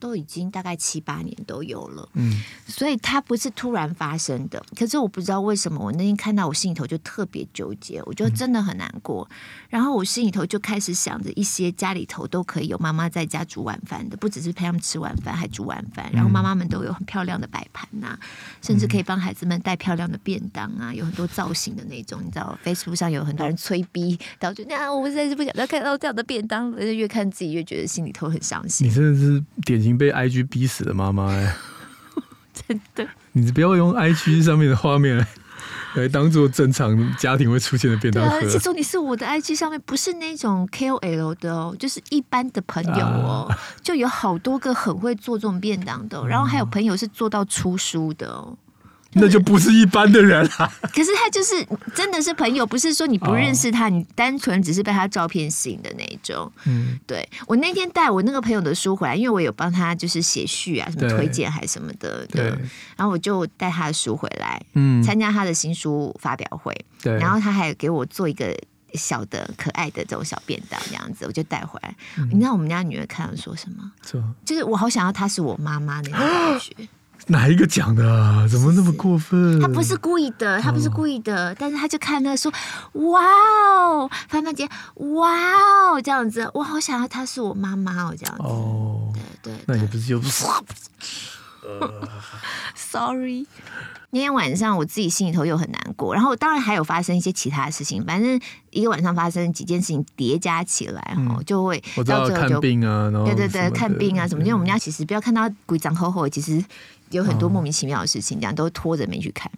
[0.00, 4.60] 都已经大概七八年都有了，嗯，所以它不是突然发生的。
[4.74, 9.28] 可是我不知道为什么，我那天看到我心里头就特别纠结，我觉得真的很难过。
[9.30, 9.36] 嗯、
[9.68, 16.10] 然后我心里头就开始想着一些家里头都可以有妈妈在家煮晚饭的，不只是陪他们吃晚饭，还煮晚饭。
[16.12, 18.18] 然后妈妈们都有很漂亮的摆盘呐、啊，
[18.62, 22.22] 甚至可以帮孩子们带漂亮的便当啊，有很多造型的那种。
[22.24, 28.88] 你知道，Facebook 上有很多人催逼，然后就那样，我实在是不想再看到这样的便当，越看自己越觉得心里头很伤心。
[28.88, 29.89] 你真的是典型。
[29.96, 31.56] 被 IG 逼死的妈妈哎，
[32.52, 33.06] 真的！
[33.32, 35.26] 你不要用 IG 上面的画面来
[35.94, 38.40] 来当做正常家庭会出现的便当盒。
[38.42, 48.56] 其实你是我的 IG 上面不是那种 KOL 的哦，就是一般的朋友哦，啊、就有好多个很会做这种便当的，然后还有朋友是做到出书的哦。
[49.20, 50.72] 那就不是一般的人了。
[50.94, 56.50] 可是他就是真的是朋友，不是说你不认识他，你单纯只是被他照片吸引的那一种。
[56.64, 62.24] 嗯，对，我那天带我那个朋友的书回来，因为我有帮他就是写序啊，什么推荐还是什么的。
[62.26, 62.44] 对。
[62.96, 66.72] 然后我就带他的书回来，嗯，参加他的新书发表会。
[67.02, 67.18] 对。
[67.18, 68.56] 然后他还给我做一个
[68.94, 71.94] 小的可爱的这种小便当，这样子我就带回来。
[72.30, 73.90] 你知道我们家女儿看了说什么？
[74.44, 76.88] 就是我好想要她是我妈妈那种感觉。
[77.26, 78.46] 哪一个讲的啊？
[78.48, 79.60] 怎么那么过分？
[79.60, 82.52] 他不是故意的，他不是故意的，哦、但是他就看那说，
[82.94, 85.30] 哇哦，范范姐，哇
[85.92, 88.42] 哦，这样子，我好想要她是我妈妈哦，这样子。
[88.42, 90.44] 哦，对对，对，那也不是就不是。
[92.74, 93.46] Sorry，
[94.10, 106.64] 那天晚上我自己心里头又很难过，然后当然还有发生一些其他的事情，反正一个晚上发生几件事情叠加起来，哈、嗯，就会到最后就看病啊，对对对，看病啊什么，因为我们家其实不要看到鬼长厚厚，其实。
[107.10, 109.50] 有很多莫名其妙的事情，这样都拖着没去看，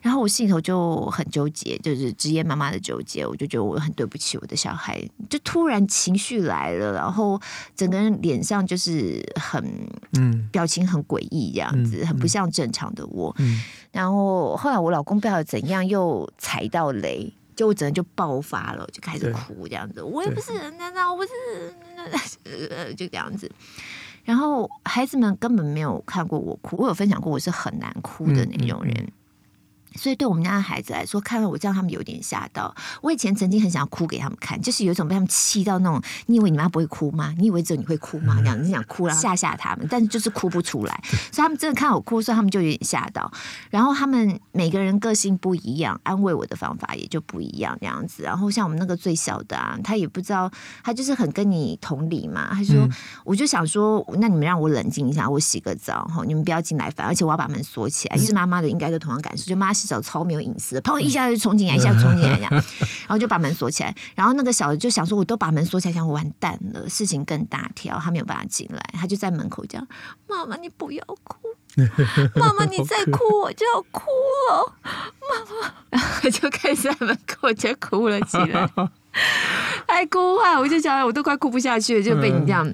[0.00, 7.40] 然后我心里头就很纠结，就是职业妈妈的纠结，我就觉得我很对不起我的小孩，就突然情绪来了，然后
[7.74, 9.62] 整个人脸上就是很
[10.12, 13.34] 嗯，表情很诡异这样子，很不像正常的我。
[13.90, 22.94] 然后后来我老公不知道怎样又踩到雷，就我整个人就爆发了，就开始哭这样子，我也不是人，难道我不是？
[22.94, 23.50] 就这样子。
[24.28, 28.92] 然后孩子们根本没有看过我哭，我有分享过我是很难哭的那种人。
[28.94, 29.12] 嗯嗯
[29.98, 32.72] 所以对我们家的孩子来说，看到我这样，他们有点吓到。
[33.02, 36.00] 我以前曾经很想要哭给他们看，就是有一种被他们气到那种。
[36.26, 37.34] 你以为你妈不会哭吗？
[37.36, 38.36] 你以为只有你会哭吗？
[38.38, 41.00] 这样子想哭，然 后吓吓他们，但是就是哭不出来。
[41.32, 43.30] 所以他们真的看我哭，所以他们就有点吓到。
[43.70, 48.22] 然后他们每个人个性不一样，安慰我的方法也就不一样，这样子。
[48.22, 50.50] 然后像我们那个最小的啊，他也不知道，
[50.84, 52.54] 他就是很跟你同理嘛。
[52.54, 52.90] 他说，嗯、
[53.24, 58.18] 我就想说，那你们让我冷静一下，我洗个澡哈，你们不要进来烦，而且我要把门锁起来。
[58.18, 59.72] 其实妈妈的应该都同样感受，就妈。
[59.78, 62.50] 洗澡超没有隐私，砰一下就冲进来，一下冲进来这样，
[63.06, 63.94] 然后就把门锁起来。
[64.14, 69.88] 然后那个小的就想说，我都把门锁起来，想完蛋了，事情更大条，他没有办法进来，他就在门口这样
[70.28, 71.38] ：“妈妈，你不要哭，
[72.36, 74.02] 妈妈你再哭我就要哭
[74.50, 78.68] 了，妈妈。”然后就开始在门口就哭了起来，
[79.88, 80.58] 还哭啊！
[80.58, 82.70] 我就想，我都快哭不下去了，就被你这样。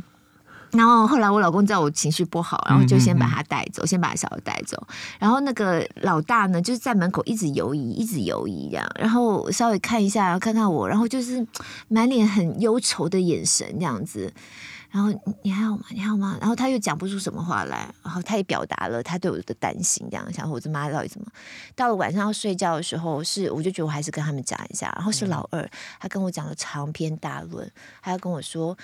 [0.75, 4.87] 然后后来我老公知道我情绪不好，然后就先把他带走，嗯嗯嗯先把小孩带走。
[5.21, 8.87] 然后那个老大呢，就是在门口一直游移，一直游移这样。
[8.99, 11.47] 然后稍微看一下，然后看看我，然后就是
[11.89, 14.33] 满脸很忧愁的眼神这样子。
[14.91, 15.85] 然后你还好吗？
[15.91, 16.37] 你还好吗？
[16.41, 21.27] 然后他又讲不出什么话来，然后他也表达了他对我的担心，这样想说我这妈到底怎么？
[21.75, 24.93] 到了晚上要睡觉的时候，是我就觉得我还是跟他们讲一下。
[24.97, 25.69] 然后是老二，
[26.01, 27.71] 他跟我讲了长篇大论，
[28.03, 28.77] 他要跟我说。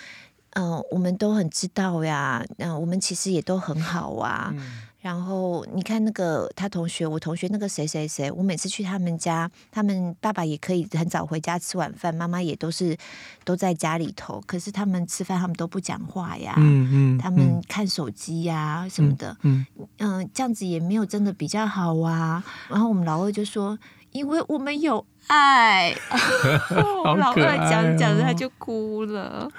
[0.52, 4.52] 嗯、呃，我们都很知道呀，嗯、呃，我们其实也都很好啊。
[4.56, 12.94] 嗯然后你看那个他同学，我同学那个谁谁谁，我每次去他们家，他们爸爸也可以很早回家吃晚饭，妈妈也都是
[13.42, 14.44] 都在家里头。
[14.46, 19.64] 可是他们吃饭，他们都不讲话呀，嗯嗯，他们看手机呀什么的，嗯
[20.00, 22.44] 嗯，这样子也没有真的比较好啊。
[22.68, 23.78] 然后我们老二就说，
[24.12, 25.94] 因为我们有爱，
[27.04, 29.50] 我老二讲讲着他就哭了。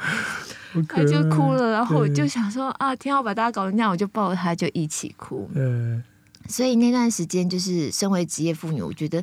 [0.87, 5.49] 他就哭了，然后我就想说啊，天要把大家搞成这样，我就抱着他就一起哭。
[5.53, 6.01] 对，
[6.47, 9.21] 所以那段时间就是身为职业妇女，我觉得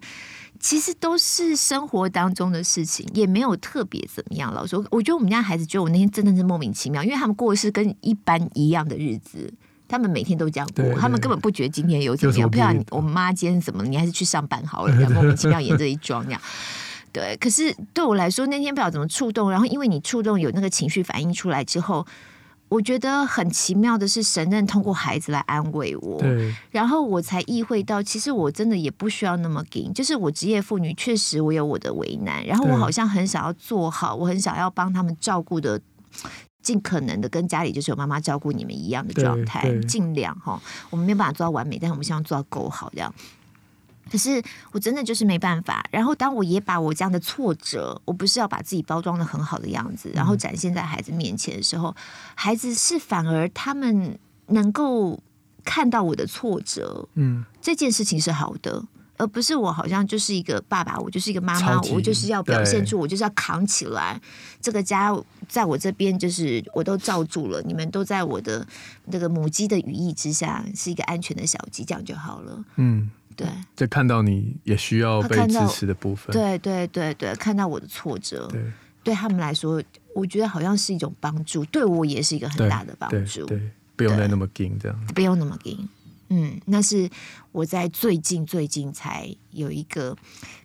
[0.61, 4.53] 其实都是生活当中的事情，也没有特别怎么样。
[4.53, 9.51] 老实说，我觉得我们家孩子觉得我那天真的是莫名其妙，因为他们过的是跟一般一样的日子，
[9.89, 12.51] 他们每天都这样过，对对对，他们根本不觉得今天有怎么样。
[12.51, 16.41] 不然我妈今天怎么，你还是去上班好了，莫名其妙演这一桩那样。
[17.11, 22.07] 对，可是对我来说，那天不知道怎么触动，然后因为你触动有那个情绪反应出来之后，
[22.69, 26.23] 我觉得很奇妙的是，神能通过孩子来安慰我，
[26.71, 35.81] 然后我才意会到，其实我真的也不需要那么紧，就是我职业妇女，确实我有我的为难，然后我好像很想要做好，我很想要帮他们照顾的，
[36.69, 40.61] 尽可能的跟家里就是有妈妈照顾你们一样的状态，尽量哈，
[40.91, 43.11] 我们没有办法做到完美，但是我们希望做到够好这样。
[44.11, 44.43] 可是
[44.73, 45.83] 我真的就是没办法。
[45.91, 51.97] 然后当我也把我这样的挫折，我不是要把自己包装的很好的样子，然后展现在孩子面前的时候，
[52.35, 55.19] 孩子是反而他们能够
[55.65, 58.85] 看到我的挫折，嗯，这件事情是好的，
[59.19, 64.19] 而不是我好像就是一个爸爸，我就是一个妈妈，我就是要表现出我就是要扛起来
[64.61, 65.15] 这个家，
[65.49, 68.67] 在我这边就是我都罩住了，你们都在我的
[69.07, 73.11] 那个母鸡的羽翼之下，是一个安全的小鸡，这样就好了，嗯。
[73.37, 73.47] 对，
[73.77, 76.33] 就看到你也需要被支持的部分。
[76.33, 78.61] 对对对对，看到我的挫折，对，
[79.05, 79.81] 对他们来说，
[80.13, 83.47] 我觉得好像是一种帮助，对我也是一个很大的帮助。
[83.47, 85.89] 对，对，不用再那么紧这样，不用那么紧。
[86.31, 87.09] 嗯，那是
[87.53, 90.17] 我在最近最近才有一个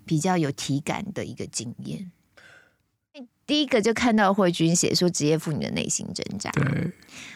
[0.05, 2.11] 比较有体感的一个经验。
[3.45, 6.49] 第一个就看到慧君写说职业妇女的内心挣扎。
[6.51, 6.91] 对，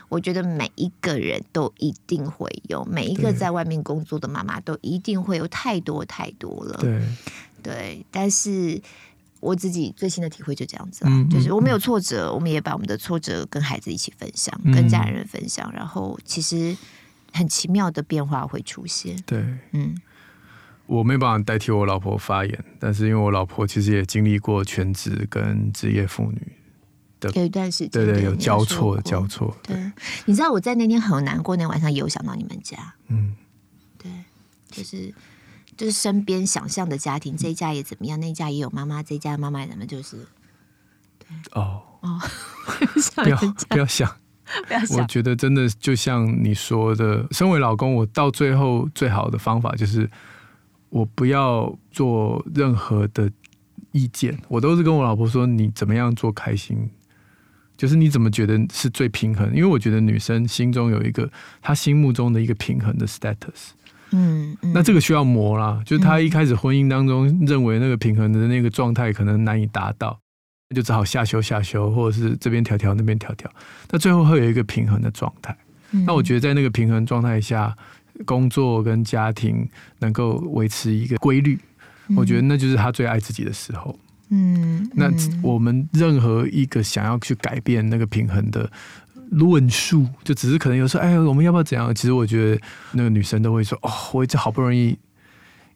[0.07, 6.77] 我觉得每一个人都一定会有，每一个在外面工作的妈妈都一定会有太多太多了。
[6.79, 7.01] 对，
[7.61, 8.81] 对，但是
[9.41, 16.75] 我自己最新的体会就这样子，嗯，就是我们有挫折，我们也把我们的挫折跟孩子一起分享，嗯，跟家人分享，然后其实
[17.37, 19.15] 很奇妙的变化会出现。
[19.25, 19.95] 对，嗯。
[20.87, 26.41] 我没办法代替我老婆发言，但是因为我老婆其实也经历过全职跟职业妇女
[27.19, 29.53] 的有一段时间，对对，有交错交错。
[29.63, 29.75] 对，
[30.23, 33.35] 你知道我在那天很难过，那晚上也有想到你们家，嗯，
[33.97, 34.09] 对，
[34.69, 35.13] 就是
[35.75, 40.25] 就是身边想象的家庭，这一家也怎么样，那一家也有妈妈，这一家妈妈怎么就是，
[41.19, 41.27] 对。
[41.51, 41.83] 哦。
[41.99, 42.17] 哦，
[43.23, 44.09] 不要不要想，
[44.97, 50.09] 我觉得真的就像你说的，身为老公，我到最后最好的方法就是。
[50.89, 53.29] 我不要做任何的
[53.91, 56.89] 意见，我都是跟我老婆说，你怎么样做开心，
[57.75, 59.49] 就是你怎么觉得是最平衡。
[59.49, 61.29] 因为我觉得女生心中有一个
[61.61, 63.71] 她心目中的一个平衡的 status，
[64.11, 65.81] 嗯，嗯，那这个需要磨啦。
[65.85, 70.17] 就是她一开始婚姻当中认为那个平衡的那个状态可能难以达到，
[70.69, 73.49] 那就只好下修下修，或者是这边调调那边调调，
[73.89, 75.57] 那最后会有一个平衡的状态。
[76.05, 77.75] 那我觉得在那个平衡状态下。
[78.25, 81.55] 工作跟家庭能够维持一个规律，
[82.07, 83.95] 嗯，我觉得那就是他最爱自己的时候。
[84.29, 85.07] 嗯，嗯，那
[85.43, 88.67] 我们任何一个想要去改变那个平衡的
[89.29, 91.93] 论述，就只是可能有时候，哎，我们要不要怎样？
[91.93, 92.61] 其实我觉得
[92.93, 94.97] 那个女生都会说：“哦，我这好不容易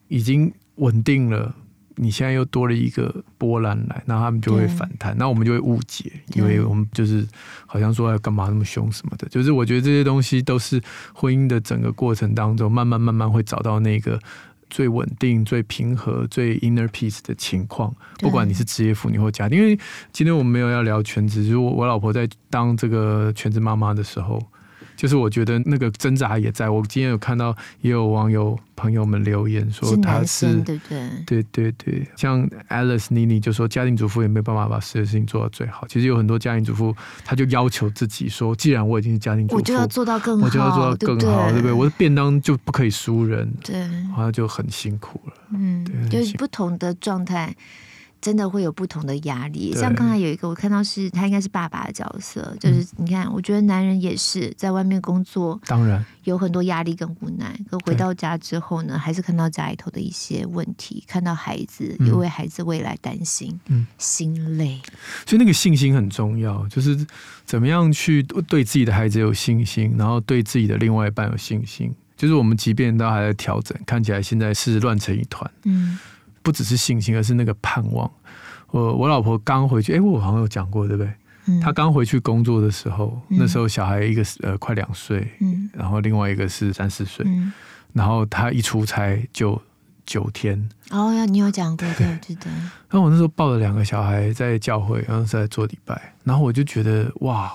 [0.07, 1.55] 已经稳定了。”
[1.95, 7.27] 你现在又多了一个波澜来，那他们就会反弹，那我们就会误解，以为我们就是
[7.65, 9.27] 好像说要干嘛那么凶什么的。
[9.29, 10.81] 就是我觉得这些东西都是
[11.13, 14.19] 婚姻的整个过程当中，慢慢慢慢会找到那个
[14.69, 17.93] 最稳定、最平和、最 inner peace 的情况。
[18.19, 19.77] 不管你是职业妇女或家庭，因为
[20.11, 24.41] 今天我们没有要聊全职，就是我我老婆在当这个全职妈妈的时候。
[25.01, 35.87] 就是我觉得那个挣扎也在，我今天有看到也有网友朋友们留言说他是，是对对对对对，像 Alice 妮妮就说家庭主妇也没办法把所有事情做到最好。
[35.87, 36.95] 其实有很多家庭主妇，
[37.25, 41.73] 他就要求自己说，既然我已经是家庭主妇，我就要做到更好，我就要做到更好，对不对，对？
[41.73, 45.33] 我的便当就不可以输人，对，好像就很辛苦了。
[45.51, 47.51] 嗯，对，就是不同的状态。
[48.21, 49.73] 真的会有不同的压力。
[49.73, 57.59] 像刚才有一个我看到是他应该是爸爸的角色，就是你看，我觉得男人也是在外面工作，当然有很多压力跟无奈。
[57.69, 64.79] 可回到家之后呢，还是看到家里头的一些问题，看到孩子，又为孩子未来担心，嗯，心累。
[65.25, 66.95] 所以那个信心很重要，就是
[67.43, 71.91] 怎么样去对自己的孩子有信心，然后对自己的另外一半有信心。
[72.15, 75.97] 就是我们即便都还在调整，看起来现在是乱成一团，嗯。
[76.41, 78.09] 不只是信心，而是那个盼望。
[78.71, 81.13] 我我老婆刚回去，哎、欸，我好像有讲过，对不对？
[81.47, 87.51] 嗯、她刚回去工作的时候，嗯、那时候小孩一个呃快两岁，嗯、然后另外一个是三四岁，嗯、
[87.93, 89.59] 然后她一出差就
[90.05, 90.69] 九天。
[90.91, 92.49] 哦，呀，你有讲过，对， 记得。
[92.51, 97.51] 然后我那时候抱了两个小孩在教会，然后在做礼拜，然后我就觉得哇，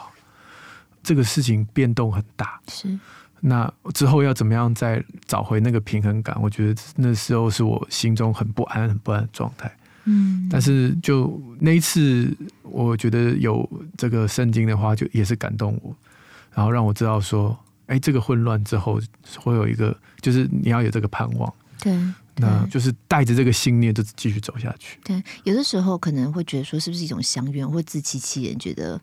[1.02, 2.60] 这个事情变动很大。
[2.68, 2.98] 是。
[3.40, 6.36] 那之后要怎么样再找回那个平衡感？
[6.42, 9.70] 我觉得那时候是我心中很不安、很不安的状态。
[10.04, 15.94] 嗯，但是就那一次，我觉得有这个圣经的话，就也是感动我，
[16.54, 17.56] 然后让我知道说，
[17.86, 19.00] 哎，这个混乱之后
[19.38, 21.52] 会有一个，就是你要有这个盼望。
[21.78, 21.96] 对，
[22.36, 24.98] 那就是带着这个信念就继续走下去。
[25.04, 29.00] 对，有的时候可能会觉得说，是不是一种乡愿或自欺欺人，觉得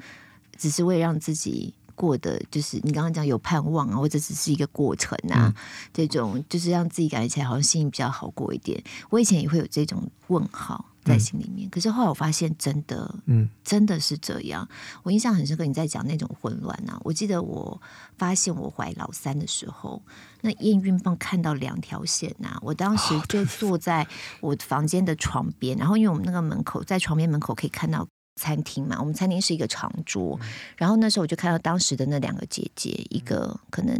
[0.57, 1.73] 只是为了让自己。
[1.95, 5.55] 过的就是你刚刚讲有盼望啊，或者只是一个过程啊，嗯、
[5.93, 8.83] 这种就是让自己感觉起来好像心情比较好过一点。
[9.09, 14.67] 我以前也会有这种问号在心里面，嗯、可是后来我发现真的，嗯，真的是这样。
[15.03, 16.99] 我印象很深刻，你在讲那种混乱啊。
[17.03, 17.81] 我记得我
[18.17, 20.01] 发现我怀老三的时候，
[20.41, 24.07] 那验孕棒看到两条线啊，我当时就坐在
[24.41, 28.07] 我房间的床边，然后因为我们那个门口在床边门口可以看到。
[28.35, 30.39] 餐厅嘛，我们餐厅是一个长桌，
[30.75, 33.95] 然后那时候我就看到当时的那两个姐姐，一个可能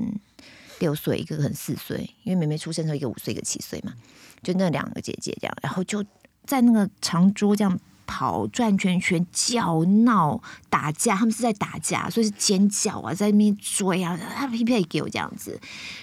[0.79, 3.93] 六岁，一个可能四岁，因为妹妹出生的时候一个五岁，一个七岁嘛，
[4.41, 6.03] 就那两个姐姐这样，然后就
[6.45, 15.59] 在那个长桌这样跑转圈圈、叫闹、打架，他们是在打架，所以是尖叫啊，在那边追啊，他噼噼给我这样子，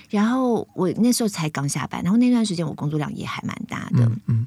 [0.09, 4.21] 然后我那时候才刚下班，然后那段时间我工作量也还蛮大的，嗯。
[4.27, 4.40] 嗯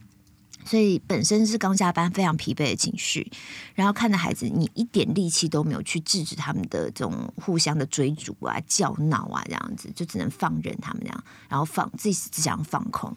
[0.66, 3.32] 所以本身是刚下班，非常疲惫的情绪，
[3.76, 13.16] 然后看着孩子，你一点力气都没有去制止他们的这种互相的追逐啊、叫闹啊，这样子就只能放任他们这样，然后放自己只想放空，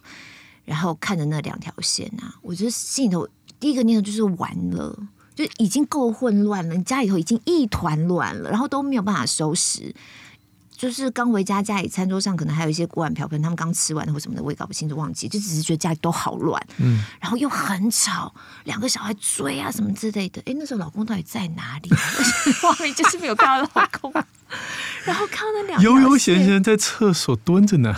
[0.64, 3.28] 然后看着那两条线啊，我觉得心里头
[3.61, 9.94] 第一个念头就是完了，就已经够混乱了，你家里头已经一团乱了，然后都没有办法收拾。
[10.76, 20.42] 就是刚回家，家里餐桌上可能还有一些锅碗瓢盆，他们刚吃完或什么的，我也搞不清楚，忘记，就只是觉得家里都好乱，嗯，然后又很吵，两个小孩追啊什么之类的。
[20.44, 21.90] 哎，那时候老公到底在哪里？
[22.60, 24.12] 画面 就是没有看到老公，
[25.04, 27.94] 然后看到那两个悠悠闲闲在厕所蹲着呢。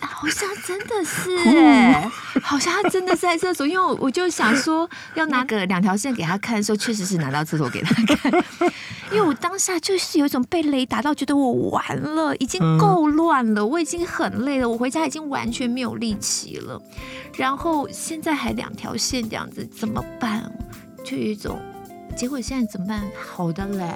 [0.00, 2.10] 好像真的是哎，
[2.42, 8.32] 好像他真的是在厕所，因为我我就想说要拿个两条线给他看的时候，确实是拿到厕所给他看，
[9.12, 16.80] 因为我当下就是有一种被雷打到，觉得我完了，已经够乱了，我已经很累了，我回家已经完全没有力气了，
[17.36, 20.50] 然后现在还两条线这样子，怎么办？
[21.04, 21.58] 就有一种，
[22.16, 23.02] 结果现在怎么办？
[23.28, 23.94] 好的嘞，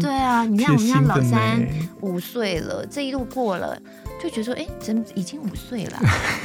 [0.00, 1.66] 对啊，你看我们家老三
[2.00, 3.76] 五岁了，这一路过了。
[4.24, 5.98] 就觉得说，哎，真已经五岁了，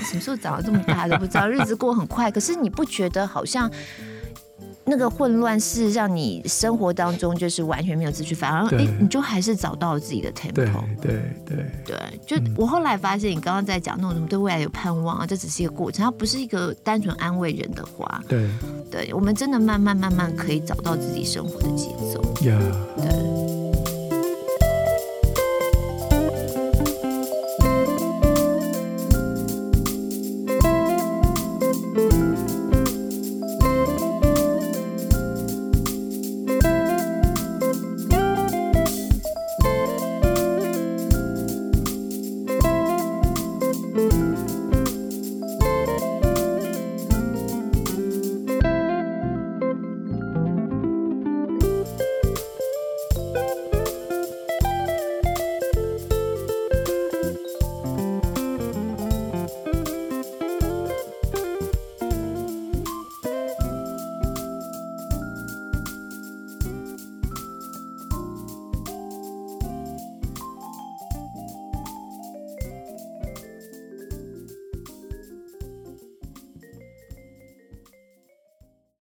[0.04, 2.30] 什么时候长得这么大都不知道，日子过很快。
[2.30, 3.72] 可是你不觉得好像
[4.84, 10.52] 那个混乱是让你生活当中就是完全没有秩序，反而哎，你就还是找到了自己的 tempo。
[10.54, 10.66] 对
[11.02, 18.22] 对对对，就我后来发现，你刚刚在讲那种什么对未来有盼望啊，这只是一个过程，它不是一个单纯安慰人的话。
[18.28, 18.50] 对，
[18.92, 22.22] 对我们真的慢慢慢慢可以找到自己生活的节奏。
[22.42, 22.60] Yeah.
[22.98, 23.69] 对。